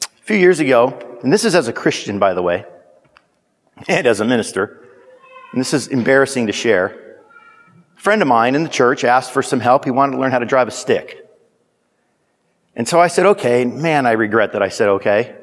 A 0.00 0.26
few 0.26 0.36
years 0.36 0.58
ago, 0.58 1.18
and 1.22 1.32
this 1.32 1.44
is 1.44 1.54
as 1.54 1.68
a 1.68 1.72
Christian, 1.72 2.18
by 2.18 2.34
the 2.34 2.42
way, 2.42 2.64
and 3.88 4.08
as 4.08 4.18
a 4.18 4.24
minister, 4.24 4.85
and 5.52 5.60
this 5.60 5.72
is 5.72 5.88
embarrassing 5.88 6.46
to 6.48 6.52
share. 6.52 7.20
A 7.96 8.00
friend 8.00 8.20
of 8.22 8.28
mine 8.28 8.54
in 8.54 8.62
the 8.62 8.68
church 8.68 9.04
asked 9.04 9.32
for 9.32 9.42
some 9.42 9.60
help. 9.60 9.84
He 9.84 9.90
wanted 9.90 10.12
to 10.12 10.18
learn 10.18 10.30
how 10.30 10.38
to 10.38 10.46
drive 10.46 10.68
a 10.68 10.72
stick. 10.72 11.26
And 12.74 12.86
so 12.86 13.00
I 13.00 13.08
said, 13.08 13.26
okay. 13.26 13.64
Man, 13.64 14.06
I 14.06 14.12
regret 14.12 14.52
that 14.52 14.62
I 14.62 14.68
said 14.68 14.88
okay. 14.88 15.34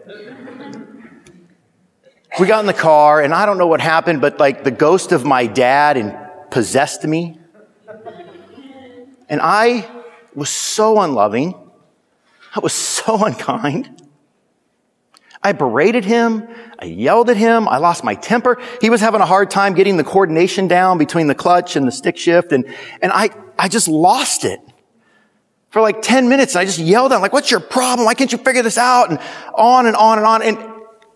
we 2.39 2.45
got 2.47 2.59
in 2.59 2.67
the 2.67 2.73
car, 2.73 3.21
and 3.21 3.33
I 3.33 3.45
don't 3.45 3.57
know 3.57 3.67
what 3.67 3.81
happened, 3.81 4.21
but 4.21 4.39
like 4.39 4.63
the 4.63 4.71
ghost 4.71 5.11
of 5.11 5.25
my 5.25 5.47
dad 5.47 5.97
and 5.97 6.15
possessed 6.51 7.03
me. 7.03 7.39
And 9.27 9.41
I 9.41 9.89
was 10.35 10.49
so 10.49 10.99
unloving. 10.99 11.55
I 12.55 12.59
was 12.59 12.73
so 12.73 13.17
unkind. 13.25 14.01
I 15.41 15.51
berated 15.51 16.05
him. 16.05 16.47
I 16.83 16.87
yelled 16.87 17.29
at 17.29 17.37
him. 17.37 17.69
I 17.69 17.77
lost 17.77 18.03
my 18.03 18.13
temper. 18.13 18.61
He 18.81 18.89
was 18.89 18.99
having 18.99 19.21
a 19.21 19.25
hard 19.25 19.49
time 19.49 19.73
getting 19.73 19.95
the 19.95 20.03
coordination 20.03 20.67
down 20.67 20.97
between 20.97 21.27
the 21.27 21.33
clutch 21.33 21.77
and 21.77 21.87
the 21.87 21.93
stick 21.93 22.17
shift. 22.17 22.51
And, 22.51 22.65
and 23.01 23.09
I, 23.13 23.29
I 23.57 23.69
just 23.69 23.87
lost 23.87 24.43
it 24.43 24.59
for 25.69 25.81
like 25.81 26.01
10 26.01 26.27
minutes. 26.27 26.55
And 26.55 26.59
I 26.59 26.65
just 26.65 26.79
yelled 26.79 27.13
at 27.13 27.15
him, 27.15 27.21
like, 27.21 27.31
what's 27.31 27.49
your 27.49 27.61
problem? 27.61 28.05
Why 28.05 28.15
can't 28.15 28.33
you 28.33 28.37
figure 28.37 28.61
this 28.63 28.77
out? 28.77 29.11
And 29.11 29.19
on 29.55 29.85
and 29.85 29.95
on 29.95 30.17
and 30.17 30.27
on. 30.27 30.41
And 30.41 30.57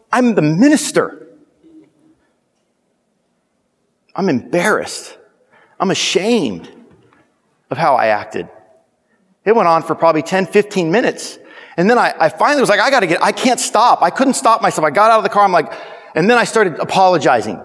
I'm 0.10 0.36
the 0.36 0.42
minister. 0.42 1.28
I'm 4.16 4.30
embarrassed. 4.30 5.18
I'm 5.82 5.92
ashamed 5.92 6.72
of 7.70 7.78
how 7.78 7.96
I 7.96 8.08
acted. 8.08 8.48
It 9.44 9.54
went 9.54 9.68
on 9.68 9.84
for 9.84 9.96
probably 9.96 10.22
10, 10.22 10.46
15 10.46 10.92
minutes. 10.92 11.40
And 11.78 11.88
then 11.88 12.00
I, 12.00 12.14
I 12.20 12.30
finally 12.30 12.60
was 12.60 12.70
like, 12.70 12.80
I 12.80 12.90
gotta 12.90 13.08
get, 13.08 13.24
I 13.24 13.32
can't 13.32 13.60
stop. 13.60 14.02
I 14.02 14.10
couldn't 14.10 14.34
stop 14.34 14.62
myself. 14.62 14.86
I 14.86 14.90
got 14.90 15.12
out 15.12 15.20
of 15.20 15.24
the 15.24 15.30
car. 15.30 15.44
I'm 15.44 15.52
like, 15.52 15.72
and 16.16 16.28
then 16.28 16.38
I 16.38 16.44
started 16.44 16.80
apologizing 16.80 17.62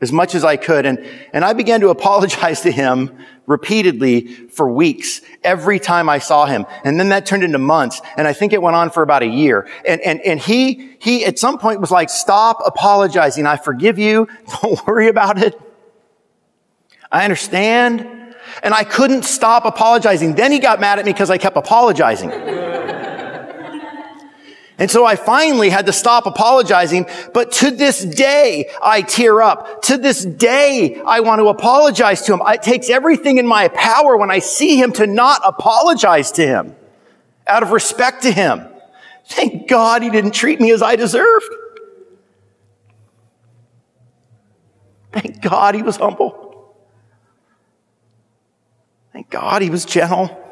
as 0.00 0.10
much 0.10 0.34
as 0.34 0.44
I 0.44 0.56
could. 0.56 0.84
And, 0.84 1.08
and 1.32 1.44
I 1.44 1.52
began 1.52 1.80
to 1.80 1.88
apologize 1.96 2.62
to 2.62 2.72
him 2.72 3.16
repeatedly 3.46 4.26
for 4.48 4.68
weeks, 4.68 5.20
every 5.44 5.78
time 5.78 6.08
I 6.08 6.18
saw 6.18 6.46
him. 6.46 6.66
And 6.82 6.98
then 6.98 7.10
that 7.10 7.26
turned 7.26 7.44
into 7.44 7.58
months. 7.58 8.00
And 8.16 8.26
I 8.26 8.32
think 8.32 8.52
it 8.52 8.60
went 8.60 8.74
on 8.74 8.90
for 8.90 9.02
about 9.02 9.22
a 9.22 9.26
year. 9.26 9.68
And, 9.86 10.00
and, 10.00 10.20
and 10.22 10.40
he, 10.40 10.96
he 10.98 11.24
at 11.24 11.38
some 11.38 11.58
point 11.58 11.80
was 11.80 11.90
like, 11.90 12.10
stop 12.10 12.60
apologizing. 12.64 13.46
I 13.46 13.56
forgive 13.56 13.98
you. 13.98 14.28
Don't 14.62 14.84
worry 14.86 15.08
about 15.08 15.42
it. 15.42 15.60
I 17.12 17.24
understand. 17.24 18.34
And 18.62 18.74
I 18.74 18.82
couldn't 18.82 19.24
stop 19.24 19.64
apologizing. 19.64 20.34
Then 20.34 20.50
he 20.50 20.58
got 20.58 20.80
mad 20.80 20.98
at 20.98 21.04
me 21.04 21.12
because 21.12 21.30
I 21.30 21.38
kept 21.38 21.56
apologizing. 21.56 22.30
And 24.76 24.90
so 24.90 25.06
I 25.06 25.14
finally 25.14 25.70
had 25.70 25.86
to 25.86 25.92
stop 25.92 26.26
apologizing. 26.26 27.06
But 27.32 27.52
to 27.52 27.70
this 27.70 28.04
day, 28.04 28.70
I 28.82 29.02
tear 29.02 29.40
up. 29.40 29.82
To 29.82 29.96
this 29.96 30.24
day, 30.24 31.00
I 31.06 31.20
want 31.20 31.40
to 31.40 31.48
apologize 31.48 32.22
to 32.22 32.34
him. 32.34 32.42
It 32.46 32.62
takes 32.62 32.90
everything 32.90 33.38
in 33.38 33.46
my 33.46 33.68
power 33.68 34.16
when 34.16 34.30
I 34.30 34.40
see 34.40 34.80
him 34.80 34.92
to 34.94 35.06
not 35.06 35.42
apologize 35.44 36.32
to 36.32 36.46
him 36.46 36.74
out 37.46 37.62
of 37.62 37.70
respect 37.70 38.22
to 38.22 38.32
him. 38.32 38.66
Thank 39.26 39.68
God 39.68 40.02
he 40.02 40.10
didn't 40.10 40.32
treat 40.32 40.60
me 40.60 40.72
as 40.72 40.82
I 40.82 40.96
deserved. 40.96 41.46
Thank 45.12 45.40
God 45.40 45.76
he 45.76 45.82
was 45.82 45.96
humble. 45.96 46.74
Thank 49.12 49.30
God 49.30 49.62
he 49.62 49.70
was 49.70 49.84
gentle. 49.84 50.43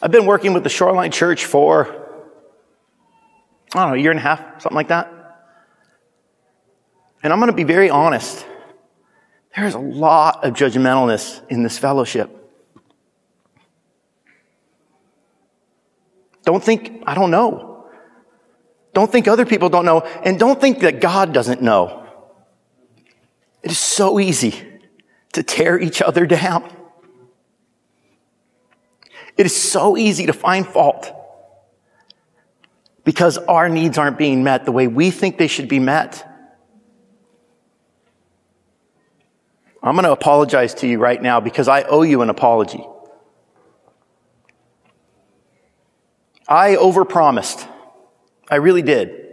I've 0.00 0.12
been 0.12 0.26
working 0.26 0.54
with 0.54 0.62
the 0.62 0.68
Shoreline 0.68 1.10
Church 1.10 1.44
for, 1.44 1.88
I 3.74 3.80
don't 3.80 3.88
know, 3.88 3.94
a 3.94 3.98
year 3.98 4.12
and 4.12 4.20
a 4.20 4.22
half, 4.22 4.62
something 4.62 4.76
like 4.76 4.88
that. 4.88 5.12
And 7.22 7.32
I'm 7.32 7.40
going 7.40 7.50
to 7.50 7.56
be 7.56 7.64
very 7.64 7.90
honest. 7.90 8.46
There's 9.56 9.74
a 9.74 9.80
lot 9.80 10.44
of 10.44 10.54
judgmentalness 10.54 11.40
in 11.48 11.64
this 11.64 11.78
fellowship. 11.78 12.30
Don't 16.44 16.62
think, 16.62 17.02
I 17.06 17.14
don't 17.14 17.32
know. 17.32 17.86
Don't 18.94 19.10
think 19.10 19.26
other 19.26 19.44
people 19.44 19.68
don't 19.68 19.84
know. 19.84 20.00
And 20.00 20.38
don't 20.38 20.60
think 20.60 20.80
that 20.80 21.00
God 21.00 21.32
doesn't 21.32 21.60
know. 21.60 22.06
It 23.64 23.72
is 23.72 23.78
so 23.78 24.20
easy 24.20 24.80
to 25.32 25.42
tear 25.42 25.78
each 25.78 26.00
other 26.00 26.24
down. 26.24 26.72
It 29.38 29.46
is 29.46 29.56
so 29.56 29.96
easy 29.96 30.26
to 30.26 30.32
find 30.32 30.66
fault 30.66 31.12
because 33.04 33.38
our 33.38 33.68
needs 33.68 33.96
aren't 33.96 34.18
being 34.18 34.42
met 34.42 34.64
the 34.64 34.72
way 34.72 34.88
we 34.88 35.12
think 35.12 35.38
they 35.38 35.46
should 35.46 35.68
be 35.68 35.78
met. 35.78 36.24
I'm 39.80 39.94
going 39.94 40.04
to 40.04 40.12
apologize 40.12 40.74
to 40.74 40.88
you 40.88 40.98
right 40.98 41.22
now 41.22 41.38
because 41.38 41.68
I 41.68 41.84
owe 41.84 42.02
you 42.02 42.20
an 42.20 42.30
apology. 42.30 42.84
I 46.48 46.74
overpromised. 46.74 47.66
I 48.50 48.56
really 48.56 48.82
did. 48.82 49.27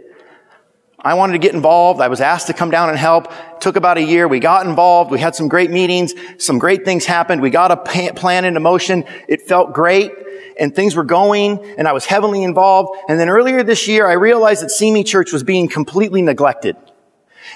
I 0.98 1.14
wanted 1.14 1.34
to 1.34 1.38
get 1.38 1.54
involved. 1.54 2.00
I 2.00 2.08
was 2.08 2.20
asked 2.20 2.46
to 2.48 2.52
come 2.54 2.70
down 2.70 2.88
and 2.88 2.98
help. 2.98 3.30
It 3.30 3.60
took 3.60 3.76
about 3.76 3.98
a 3.98 4.02
year. 4.02 4.26
We 4.26 4.40
got 4.40 4.66
involved. 4.66 5.10
We 5.10 5.20
had 5.20 5.34
some 5.34 5.48
great 5.48 5.70
meetings. 5.70 6.14
Some 6.38 6.58
great 6.58 6.84
things 6.84 7.04
happened. 7.04 7.42
We 7.42 7.50
got 7.50 7.70
a 7.70 7.76
plan 8.12 8.44
into 8.44 8.60
motion. 8.60 9.04
It 9.28 9.42
felt 9.42 9.72
great 9.72 10.10
and 10.58 10.74
things 10.74 10.96
were 10.96 11.04
going 11.04 11.62
and 11.78 11.86
I 11.86 11.92
was 11.92 12.06
heavily 12.06 12.42
involved. 12.42 12.98
And 13.08 13.20
then 13.20 13.28
earlier 13.28 13.62
this 13.62 13.86
year, 13.88 14.06
I 14.06 14.14
realized 14.14 14.62
that 14.62 14.92
Me 14.92 15.04
Church 15.04 15.32
was 15.32 15.42
being 15.42 15.68
completely 15.68 16.22
neglected. 16.22 16.76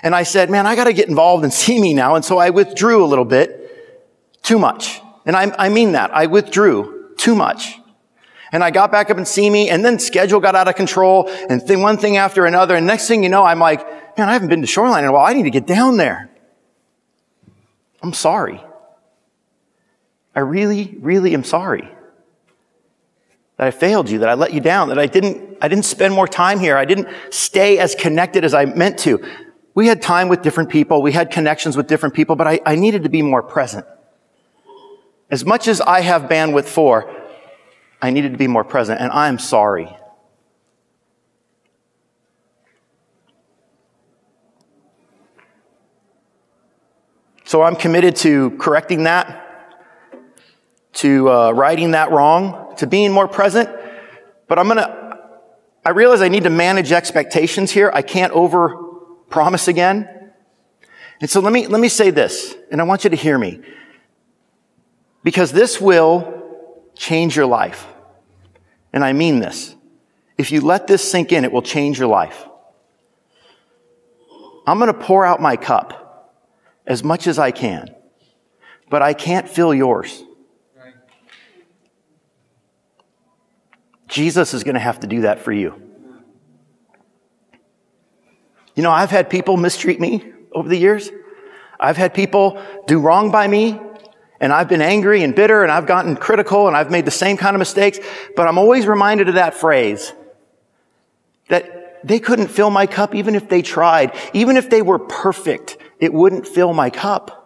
And 0.03 0.14
I 0.14 0.22
said, 0.22 0.51
man, 0.51 0.66
I 0.66 0.76
got 0.76 0.84
to 0.84 0.93
get 0.93 1.09
involved 1.09 1.45
in 1.45 1.51
Me 1.80 1.95
now. 1.95 2.14
And 2.14 2.24
so 2.24 2.38
I 2.38 2.51
withdrew 2.51 3.05
a 3.05 3.07
little 3.07 3.24
bit, 3.24 3.57
too 4.43 4.59
much. 4.59 5.01
And 5.26 5.36
I, 5.36 5.55
I 5.59 5.68
mean 5.68 5.93
that. 5.93 6.14
I 6.14 6.26
withdrew 6.26 7.14
too 7.16 7.34
much. 7.34 7.80
And 8.53 8.65
I 8.65 8.71
got 8.71 8.91
back 8.91 9.11
up 9.11 9.17
and 9.17 9.27
see 9.27 9.49
me, 9.49 9.71
and 9.71 9.85
then 9.85 9.99
schedule 9.99 10.41
got 10.41 10.55
out 10.55 10.69
of 10.69 10.75
control, 10.75 11.29
and 11.49 11.63
thing, 11.63 11.83
one 11.83 11.99
thing 11.99 12.17
after 12.17 12.47
another. 12.47 12.75
And 12.75 12.87
next 12.87 13.07
thing 13.07 13.23
you 13.23 13.29
know, 13.29 13.45
I'm 13.45 13.59
like, 13.59 13.81
man, 14.19 14.29
I 14.29 14.33
haven't 14.33 14.49
been 14.49 14.61
to 14.61 14.67
Shoreline 14.67 15.05
in 15.05 15.11
a 15.11 15.13
while. 15.13 15.27
I 15.27 15.33
need 15.33 15.45
to 15.45 15.51
get 15.51 15.67
down 15.67 15.97
there. 15.97 16.31
I'm 18.03 18.13
sorry. 18.13 18.63
I 20.35 20.41
really, 20.41 20.97
really 21.01 21.35
am 21.35 21.45
sorry 21.45 21.89
that 23.61 23.67
I 23.67 23.71
failed 23.73 24.09
you, 24.09 24.21
that 24.21 24.29
I 24.31 24.35
let 24.35 24.55
you 24.55 24.61
down, 24.61 24.89
that 24.89 24.99
I 24.99 25.05
didn't, 25.05 25.59
I 25.61 25.69
didn't 25.69 25.85
spend 25.85 26.15
more 26.15 26.27
time 26.27 26.59
here. 26.61 26.79
I 26.79 26.87
didn't 26.87 27.09
stay 27.29 27.79
as 27.79 27.95
connected 27.95 28.43
as 28.43 28.55
I 28.55 28.65
meant 28.65 28.99
to. 29.01 29.23
We 29.75 29.87
had 29.87 30.01
time 30.01 30.29
with 30.29 30.41
different 30.41 30.71
people. 30.71 31.03
We 31.03 31.13
had 31.13 31.31
connections 31.31 31.77
with 31.77 31.87
different 31.87 32.15
people, 32.15 32.37
but 32.37 32.47
I, 32.47 32.61
I 32.65 32.75
needed 32.75 33.03
to 33.03 33.11
be 33.11 33.21
more 33.21 33.43
present. 33.43 33.85
As 35.31 35.45
much 35.45 35.69
as 35.69 35.83
I 35.83 36.01
have 36.01 36.23
bandwidth 36.23 36.65
for, 36.65 37.15
I 38.03 38.11
needed 38.11 38.33
to 38.33 38.39
be 38.39 38.47
more 38.47 38.65
present, 38.65 39.01
and 39.01 39.13
I'm 39.13 39.39
sorry. 39.39 39.97
So 47.45 47.63
I'm 47.63 47.75
committed 47.75 48.15
to 48.17 48.51
correcting 48.59 49.03
that, 49.05 49.77
to 50.93 51.29
uh, 51.29 51.51
righting 51.51 51.91
that 51.91 52.13
wrong, 52.13 52.77
to 52.77 52.87
being 52.87 53.13
more 53.13 53.27
present. 53.27 53.69
But 54.47 54.59
I'm 54.59 54.69
gonna, 54.69 55.19
I 55.85 55.91
realize 55.91 56.23
I 56.23 56.29
need 56.29 56.45
to 56.45 56.51
manage 56.51 56.93
expectations 56.93 57.73
here. 57.73 57.91
I 57.93 58.03
can't 58.03 58.33
over 58.35 58.77
promise 59.29 59.67
again. 59.67 60.09
And 61.21 61.29
so 61.29 61.41
let 61.41 61.53
me, 61.53 61.67
let 61.67 61.81
me 61.81 61.89
say 61.89 62.11
this, 62.11 62.55
and 62.71 62.81
I 62.81 62.85
want 62.85 63.03
you 63.03 63.11
to 63.11 63.17
hear 63.17 63.37
me. 63.37 63.61
Because 65.23 65.53
this 65.53 65.81
will 65.81 66.39
change 67.01 67.35
your 67.35 67.47
life. 67.47 67.87
And 68.93 69.03
I 69.03 69.15
mean 69.15 69.41
this. 69.41 69.75
If 70.37 70.53
you 70.53 70.61
let 70.61 70.87
this 70.87 71.03
sink 71.11 71.33
in, 71.33 71.45
it 71.45 71.51
will 71.51 71.63
change 71.63 71.99
your 71.99 72.09
life. 72.09 72.47
I'm 74.67 74.79
going 74.79 74.93
to 74.93 74.99
pour 74.99 75.25
out 75.25 75.41
my 75.41 75.57
cup 75.57 76.37
as 76.87 77.03
much 77.03 77.27
as 77.27 77.39
I 77.39 77.53
can, 77.53 77.95
but 78.91 79.01
I 79.01 79.15
can't 79.15 79.49
fill 79.49 79.73
yours. 79.73 80.23
Jesus 84.07 84.53
is 84.53 84.63
going 84.63 84.75
to 84.75 84.81
have 84.81 85.01
to 85.01 85.07
do 85.07 85.23
that 85.23 85.41
for 85.41 85.53
you. 85.53 85.81
You 88.75 88.83
know, 88.83 88.91
I've 88.91 89.11
had 89.11 89.31
people 89.31 89.57
mistreat 89.57 90.01
me 90.01 90.33
over 90.53 90.69
the 90.69 90.77
years. 90.77 91.11
I've 91.79 91.97
had 91.97 92.13
people 92.13 92.63
do 92.87 93.01
wrong 93.01 93.31
by 93.31 93.49
me 93.49 93.81
and 94.41 94.53
I've 94.53 94.68
been 94.68 94.82
angry 94.82 95.22
and 95.22 95.34
bitter 95.34 95.62
and 95.62 95.70
I've 95.70 95.86
gotten 95.86 96.16
critical 96.16 96.66
and 96.66 96.76
I've 96.76 96.91
made 96.91 97.05
the 97.05 97.11
same 97.11 97.36
kind 97.36 97.55
of 97.55 97.59
mistakes, 97.59 97.99
but 98.34 98.49
I'm 98.49 98.59
always 98.59 98.86
reminded 98.86 99.28
of 99.28 99.34
that 99.34 99.55
phrase 99.55 100.12
that 101.49 101.80
they 102.03 102.18
couldn't 102.18 102.49
fill 102.49 102.70
my 102.70 102.86
cup 102.86 103.14
even 103.14 103.34
if 103.34 103.49
they 103.49 103.61
tried. 103.61 104.16
Even 104.32 104.57
if 104.57 104.70
they 104.70 104.80
were 104.80 104.99
perfect, 104.99 105.76
it 105.99 106.12
wouldn't 106.12 106.47
fill 106.47 106.72
my 106.72 106.88
cup. 106.88 107.36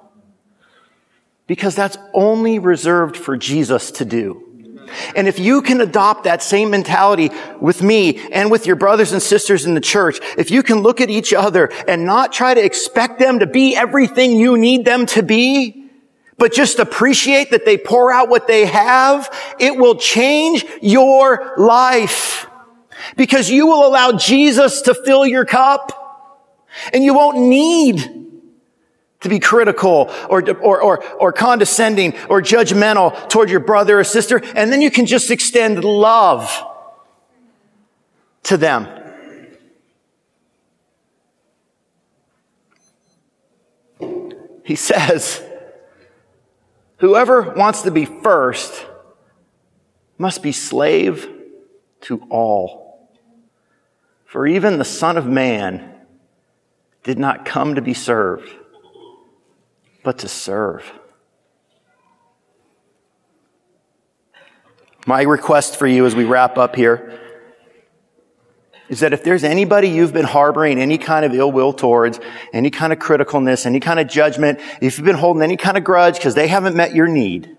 Because 1.46 1.74
that's 1.74 1.98
only 2.14 2.58
reserved 2.58 3.16
for 3.16 3.36
Jesus 3.36 3.90
to 3.92 4.04
do. 4.04 4.40
And 5.16 5.26
if 5.26 5.38
you 5.38 5.62
can 5.62 5.80
adopt 5.80 6.24
that 6.24 6.42
same 6.42 6.70
mentality 6.70 7.30
with 7.60 7.82
me 7.82 8.18
and 8.30 8.50
with 8.50 8.66
your 8.66 8.76
brothers 8.76 9.12
and 9.12 9.20
sisters 9.20 9.64
in 9.64 9.74
the 9.74 9.80
church, 9.80 10.20
if 10.38 10.50
you 10.50 10.62
can 10.62 10.80
look 10.80 11.00
at 11.00 11.10
each 11.10 11.32
other 11.32 11.70
and 11.88 12.06
not 12.06 12.32
try 12.32 12.54
to 12.54 12.64
expect 12.64 13.18
them 13.18 13.40
to 13.40 13.46
be 13.46 13.74
everything 13.76 14.36
you 14.36 14.56
need 14.56 14.84
them 14.84 15.06
to 15.06 15.22
be, 15.22 15.83
but 16.38 16.52
just 16.52 16.78
appreciate 16.78 17.50
that 17.50 17.64
they 17.64 17.76
pour 17.76 18.12
out 18.12 18.28
what 18.28 18.46
they 18.46 18.66
have, 18.66 19.32
it 19.58 19.76
will 19.76 19.96
change 19.96 20.64
your 20.82 21.54
life. 21.56 22.46
Because 23.16 23.50
you 23.50 23.66
will 23.66 23.86
allow 23.86 24.12
Jesus 24.12 24.82
to 24.82 24.94
fill 24.94 25.26
your 25.26 25.44
cup. 25.44 26.00
And 26.92 27.04
you 27.04 27.14
won't 27.14 27.38
need 27.38 28.24
to 29.20 29.28
be 29.28 29.38
critical 29.38 30.10
or, 30.28 30.42
or, 30.60 30.80
or, 30.82 31.04
or 31.14 31.32
condescending 31.32 32.14
or 32.28 32.42
judgmental 32.42 33.28
toward 33.28 33.48
your 33.48 33.60
brother 33.60 34.00
or 34.00 34.04
sister. 34.04 34.42
And 34.54 34.72
then 34.72 34.80
you 34.82 34.90
can 34.90 35.06
just 35.06 35.30
extend 35.30 35.82
love 35.82 36.62
to 38.44 38.56
them. 38.56 38.86
He 44.64 44.76
says, 44.76 45.42
Whoever 47.04 47.42
wants 47.42 47.82
to 47.82 47.90
be 47.90 48.06
first 48.06 48.86
must 50.16 50.42
be 50.42 50.52
slave 50.52 51.28
to 52.00 52.26
all. 52.30 53.10
For 54.24 54.46
even 54.46 54.78
the 54.78 54.86
Son 54.86 55.18
of 55.18 55.26
Man 55.26 55.96
did 57.02 57.18
not 57.18 57.44
come 57.44 57.74
to 57.74 57.82
be 57.82 57.92
served, 57.92 58.50
but 60.02 60.20
to 60.20 60.28
serve. 60.28 60.90
My 65.06 65.20
request 65.24 65.76
for 65.76 65.86
you 65.86 66.06
as 66.06 66.14
we 66.14 66.24
wrap 66.24 66.56
up 66.56 66.74
here 66.74 67.20
is 68.88 69.00
that 69.00 69.12
if 69.12 69.24
there's 69.24 69.44
anybody 69.44 69.88
you've 69.88 70.12
been 70.12 70.26
harboring 70.26 70.78
any 70.78 70.98
kind 70.98 71.24
of 71.24 71.34
ill 71.34 71.50
will 71.50 71.72
towards, 71.72 72.20
any 72.52 72.70
kind 72.70 72.92
of 72.92 72.98
criticalness, 72.98 73.64
any 73.64 73.80
kind 73.80 73.98
of 73.98 74.08
judgment, 74.08 74.60
if 74.80 74.98
you've 74.98 75.06
been 75.06 75.16
holding 75.16 75.42
any 75.42 75.56
kind 75.56 75.78
of 75.78 75.84
grudge 75.84 76.16
because 76.16 76.34
they 76.34 76.48
haven't 76.48 76.76
met 76.76 76.94
your 76.94 77.06
need, 77.06 77.56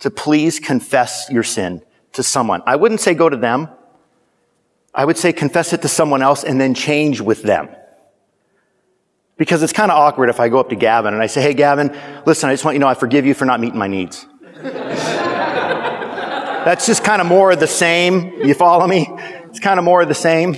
to 0.00 0.10
please 0.10 0.58
confess 0.60 1.28
your 1.30 1.42
sin 1.42 1.82
to 2.12 2.22
someone. 2.22 2.62
I 2.66 2.76
wouldn't 2.76 3.00
say 3.00 3.14
go 3.14 3.28
to 3.28 3.36
them. 3.36 3.68
I 4.94 5.04
would 5.04 5.18
say 5.18 5.32
confess 5.32 5.72
it 5.72 5.82
to 5.82 5.88
someone 5.88 6.22
else 6.22 6.42
and 6.42 6.60
then 6.60 6.74
change 6.74 7.20
with 7.20 7.42
them. 7.42 7.68
Because 9.36 9.62
it's 9.62 9.72
kind 9.72 9.90
of 9.90 9.96
awkward 9.96 10.28
if 10.28 10.40
I 10.40 10.48
go 10.48 10.58
up 10.60 10.68
to 10.70 10.76
Gavin 10.76 11.14
and 11.14 11.22
I 11.22 11.26
say, 11.26 11.40
Hey, 11.40 11.54
Gavin, 11.54 11.96
listen, 12.26 12.50
I 12.50 12.52
just 12.52 12.64
want 12.64 12.74
you 12.74 12.80
to 12.80 12.84
know 12.84 12.88
I 12.88 12.94
forgive 12.94 13.24
you 13.24 13.34
for 13.34 13.44
not 13.44 13.60
meeting 13.60 13.78
my 13.78 13.88
needs. 13.88 14.26
That's 16.60 16.84
just 16.86 17.02
kind 17.04 17.22
of 17.22 17.26
more 17.26 17.52
of 17.52 17.60
the 17.60 17.66
same. 17.66 18.34
You 18.44 18.52
follow 18.52 18.86
me? 18.86 19.08
It's 19.60 19.66
kind 19.66 19.78
of 19.78 19.84
more 19.84 20.00
of 20.00 20.08
the 20.08 20.14
same. 20.14 20.56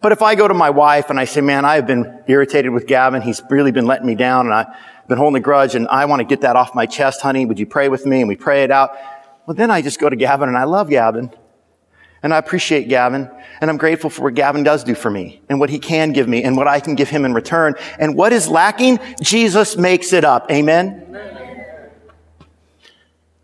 But 0.00 0.10
if 0.10 0.20
I 0.20 0.34
go 0.34 0.48
to 0.48 0.52
my 0.52 0.70
wife 0.70 1.10
and 1.10 1.20
I 1.20 1.26
say, 1.26 1.42
man, 1.42 1.64
I've 1.64 1.86
been 1.86 2.24
irritated 2.26 2.72
with 2.72 2.88
Gavin. 2.88 3.22
He's 3.22 3.40
really 3.48 3.70
been 3.70 3.86
letting 3.86 4.04
me 4.04 4.16
down 4.16 4.46
and 4.46 4.52
I've 4.52 4.66
been 5.06 5.16
holding 5.16 5.36
a 5.36 5.40
grudge 5.40 5.76
and 5.76 5.86
I 5.86 6.06
want 6.06 6.18
to 6.18 6.24
get 6.24 6.40
that 6.40 6.56
off 6.56 6.74
my 6.74 6.86
chest, 6.86 7.20
honey. 7.20 7.46
Would 7.46 7.60
you 7.60 7.66
pray 7.66 7.88
with 7.88 8.06
me? 8.06 8.18
And 8.18 8.28
we 8.28 8.34
pray 8.34 8.64
it 8.64 8.72
out. 8.72 8.96
Well, 9.46 9.54
then 9.54 9.70
I 9.70 9.80
just 9.80 10.00
go 10.00 10.10
to 10.10 10.16
Gavin 10.16 10.48
and 10.48 10.58
I 10.58 10.64
love 10.64 10.90
Gavin 10.90 11.30
and 12.20 12.34
I 12.34 12.38
appreciate 12.38 12.88
Gavin 12.88 13.30
and 13.60 13.70
I'm 13.70 13.76
grateful 13.76 14.10
for 14.10 14.22
what 14.22 14.34
Gavin 14.34 14.64
does 14.64 14.82
do 14.82 14.96
for 14.96 15.08
me 15.08 15.40
and 15.48 15.60
what 15.60 15.70
he 15.70 15.78
can 15.78 16.12
give 16.12 16.26
me 16.26 16.42
and 16.42 16.56
what 16.56 16.66
I 16.66 16.80
can 16.80 16.96
give 16.96 17.10
him 17.10 17.24
in 17.24 17.32
return. 17.32 17.76
And 18.00 18.16
what 18.16 18.32
is 18.32 18.48
lacking? 18.48 18.98
Jesus 19.22 19.76
makes 19.76 20.12
it 20.12 20.24
up. 20.24 20.50
Amen. 20.50 21.06
Amen. 21.10 21.90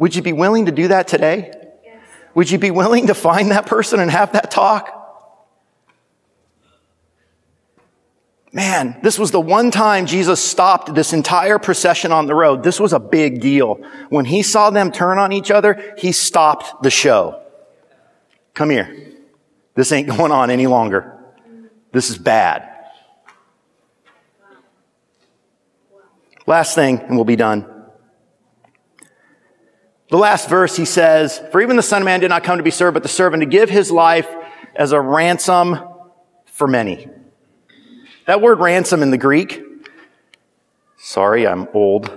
Would 0.01 0.17
you 0.17 0.23
be 0.23 0.33
willing 0.33 0.67
to 0.67 0.73
do 0.73 0.89
that 0.89 1.07
today? 1.07 1.56
Would 2.37 2.51
you 2.51 2.59
be 2.59 2.71
willing 2.71 3.07
to 3.07 3.15
find 3.15 3.51
that 3.51 3.65
person 3.65 3.99
and 3.99 4.11
have 4.11 4.33
that 4.33 4.51
talk? 4.51 4.93
Man, 8.53 9.01
this 9.03 9.19
was 9.19 9.31
the 9.31 9.41
one 9.41 9.71
time 9.71 10.05
Jesus 10.05 10.39
stopped 10.39 10.95
this 10.95 11.15
entire 11.15 11.59
procession 11.59 12.13
on 12.13 12.27
the 12.27 12.35
road. 12.35 12.63
This 12.63 12.79
was 12.79 12.93
a 12.93 13.01
big 13.01 13.41
deal. 13.41 13.77
When 14.11 14.27
he 14.27 14.43
saw 14.43 14.69
them 14.69 14.93
turn 14.93 15.19
on 15.19 15.33
each 15.33 15.51
other, 15.51 15.95
he 15.97 16.13
stopped 16.13 16.83
the 16.83 16.91
show. 16.91 17.43
Come 18.53 18.69
here. 18.69 18.95
This 19.75 19.91
ain't 19.91 20.07
going 20.07 20.31
on 20.31 20.51
any 20.51 20.67
longer. 20.67 21.19
This 21.93 22.11
is 22.11 22.19
bad. 22.19 22.69
Last 26.47 26.75
thing, 26.75 26.99
and 26.99 27.17
we'll 27.17 27.25
be 27.25 27.37
done. 27.37 27.76
The 30.09 30.19
last 30.19 30.49
verse, 30.49 30.77
he 30.77 30.85
says, 30.85 31.43
For 31.51 31.61
even 31.61 31.77
the 31.77 31.83
Son 31.83 32.03
of 32.03 32.07
Man 32.07 32.21
did 32.21 32.29
not 32.29 32.45
come 32.45 32.59
to 32.59 32.63
be 32.63 32.71
served, 32.71 32.95
but 32.95 33.03
to 33.03 33.09
serve 33.09 33.33
and 33.33 33.41
to 33.41 33.47
give 33.47 33.69
his 33.69 33.91
life 33.91 34.29
as 34.75 34.93
a 34.93 35.01
ransom 35.01 35.79
for 36.45 36.69
many. 36.69 37.09
That 38.27 38.41
word 38.41 38.61
ransom 38.61 39.03
in 39.03 39.11
the 39.11 39.19
Greek, 39.19 39.63
sorry, 40.97 41.47
I'm 41.47 41.69
old, 41.75 42.11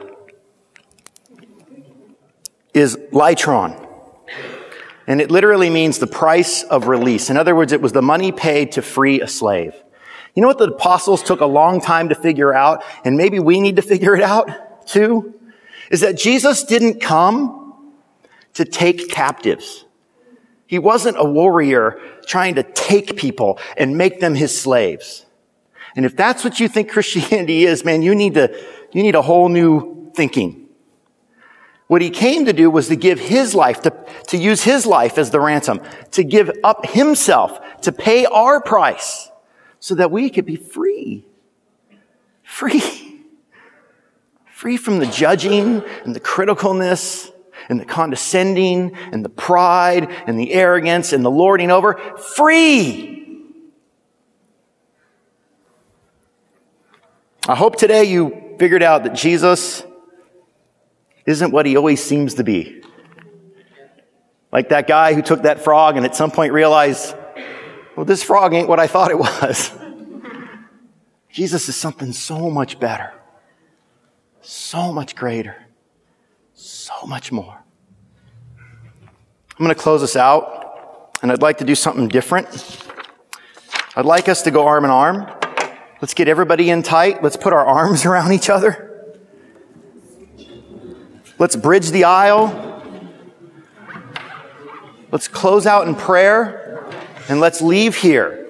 is 2.74 2.96
litron. 3.12 3.88
And 5.08 5.20
it 5.20 5.32
literally 5.32 5.72
means 5.72 5.98
the 5.98 6.08
price 6.08 6.62
of 6.62 6.88
release. 6.88 7.32
In 7.32 7.38
other 7.38 7.56
words, 7.56 7.72
it 7.72 7.82
was 7.82 7.92
the 7.92 8.02
money 8.04 8.32
paid 8.32 8.74
to 8.74 8.84
free 8.84 9.22
a 9.22 9.28
slave. 9.28 9.74
You 10.36 10.44
know 10.44 10.48
what 10.48 10.60
the 10.60 10.72
apostles 10.72 11.24
took 11.24 11.42
a 11.42 11.48
long 11.48 11.82
time 11.82 12.10
to 12.10 12.16
figure 12.16 12.54
out, 12.54 12.84
and 13.04 13.18
maybe 13.18 13.40
we 13.40 13.60
need 13.60 13.78
to 13.78 13.82
figure 13.82 14.16
it 14.16 14.22
out 14.22 14.88
too? 14.88 15.34
Is 15.90 16.02
that 16.02 16.18
Jesus 16.18 16.64
didn't 16.64 17.02
come 17.02 17.59
to 18.60 18.66
take 18.66 19.10
captives. 19.10 19.86
He 20.68 20.80
wasn't 20.80 21.16
a 21.18 21.24
warrior 21.24 21.97
trying 22.28 22.55
to 22.55 22.64
take 22.64 23.16
people 23.16 23.57
and 23.78 23.97
make 23.97 24.20
them 24.20 24.36
his 24.36 24.60
slaves. 24.60 25.26
And 25.95 26.05
if 26.05 26.14
that's 26.18 26.43
what 26.43 26.60
you 26.60 26.68
think 26.68 26.91
Christianity 26.91 27.64
is, 27.64 27.86
man, 27.86 28.01
you 28.01 28.14
need 28.14 28.34
to, 28.34 28.53
you 28.91 29.01
need 29.01 29.16
a 29.16 29.22
whole 29.22 29.47
new 29.47 30.12
thinking. 30.14 30.68
What 31.88 32.01
he 32.01 32.10
came 32.10 32.45
to 32.45 32.53
do 32.53 32.70
was 32.70 32.89
to 32.89 32.97
give 32.97 33.18
his 33.18 33.55
life, 33.55 33.80
to, 33.84 33.93
to 34.28 34.38
use 34.38 34.62
his 34.62 34.86
life 34.86 35.18
as 35.18 35.32
the 35.32 35.39
ransom, 35.39 35.80
to 36.12 36.26
give 36.26 36.51
up 36.66 36.86
himself, 36.86 37.82
to 37.84 37.93
pay 37.93 38.26
our 38.26 38.62
price 38.62 39.32
so 39.80 39.95
that 39.95 40.12
we 40.12 40.30
could 40.30 40.45
be 40.45 40.57
free. 40.57 41.26
Free. 42.43 43.24
Free 44.51 44.76
from 44.76 44.99
the 44.99 45.05
judging 45.05 45.82
and 46.03 46.14
the 46.14 46.20
criticalness 46.20 47.32
and 47.70 47.80
the 47.80 47.86
condescending 47.86 48.95
and 49.11 49.24
the 49.24 49.30
pride 49.30 50.11
and 50.28 50.38
the 50.39 50.51
arrogance 50.53 51.13
and 51.13 51.24
the 51.24 51.32
lording 51.32 51.72
over. 51.72 51.95
Free. 52.17 53.20
I 57.47 57.55
hope 57.55 57.78
today 57.78 58.03
you 58.03 58.55
figured 58.59 58.84
out 58.84 59.03
that 59.03 59.13
Jesus 59.13 59.84
isn't 61.26 61.51
what 61.51 61.65
he 61.65 61.78
always 61.78 62.03
seems 62.03 62.36
to 62.36 62.43
be. 62.43 62.84
Like 64.51 64.70
that 64.70 64.88
guy 64.88 65.13
who 65.13 65.22
took 65.22 65.43
that 65.43 65.63
frog 65.63 65.95
and 65.95 66.05
at 66.05 66.15
some 66.15 66.32
point 66.32 66.53
realized, 66.53 67.15
well, 67.95 68.05
this 68.05 68.24
frog 68.24 68.53
ain't 68.53 68.67
what 68.67 68.80
I 68.80 68.88
thought 68.88 69.11
it 69.11 69.20
was. 69.20 69.72
Jesus 71.30 71.70
is 71.70 71.76
something 71.76 72.11
so 72.11 72.49
much 72.49 72.80
better, 72.80 73.13
so 74.41 74.91
much 74.91 75.15
greater, 75.15 75.55
so 76.53 77.05
much 77.05 77.32
more. 77.32 77.59
I'm 79.60 79.66
going 79.66 79.76
to 79.76 79.82
close 79.82 79.99
this 79.99 80.16
out, 80.16 81.18
and 81.22 81.34
I'd 81.34 81.41
like 81.41 81.57
to 81.57 81.66
do 81.66 81.76
something 81.76 82.07
different. 82.07 82.47
I'd 83.93 84.05
like 84.05 84.30
us 84.30 84.43
to 84.43 84.51
go 84.51 84.66
arm 84.66 84.86
in 84.86 84.89
arm. 84.89 85.30
Let's 86.01 86.14
get 86.14 86.30
everybody 86.30 86.70
in 86.70 86.82
tight. 86.82 87.22
Let's 87.22 87.36
put 87.36 87.51
our 87.51 87.66
arms 87.66 88.05
around 88.05 88.32
each 88.32 88.49
other. 88.49 88.86
Let's 91.38 91.57
bridge 91.57 91.89
the 91.89 92.05
aisle. 92.05 92.82
Let's 95.12 95.28
close 95.28 95.68
out 95.68 95.89
in 95.89 95.95
prayer 95.95 96.89
and 97.28 97.41
let's 97.41 97.62
leave 97.62 97.97
here 97.97 98.47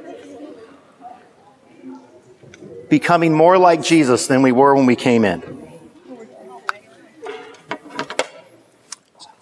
becoming 2.87 3.33
more 3.33 3.57
like 3.57 3.81
Jesus 3.81 4.27
than 4.27 4.43
we 4.43 4.51
were 4.51 4.75
when 4.75 4.85
we 4.85 4.95
came 4.95 5.25
in. 5.25 5.41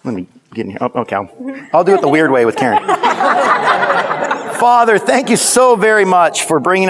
Let 0.04 0.14
me 0.14 0.28
get 0.54 0.64
in 0.64 0.70
here. 0.70 0.78
Oh, 0.80 0.90
okay, 1.02 1.16
I'll, 1.16 1.30
I'll 1.72 1.84
do 1.84 1.94
it 1.94 2.00
the 2.00 2.08
weird 2.08 2.30
way 2.30 2.44
with 2.44 2.56
Karen. 2.56 2.78
Father, 4.58 4.98
thank 4.98 5.30
you 5.30 5.36
so 5.36 5.76
very 5.76 6.04
much 6.04 6.44
for 6.44 6.58
bringing 6.58 6.82
us. 6.82 6.86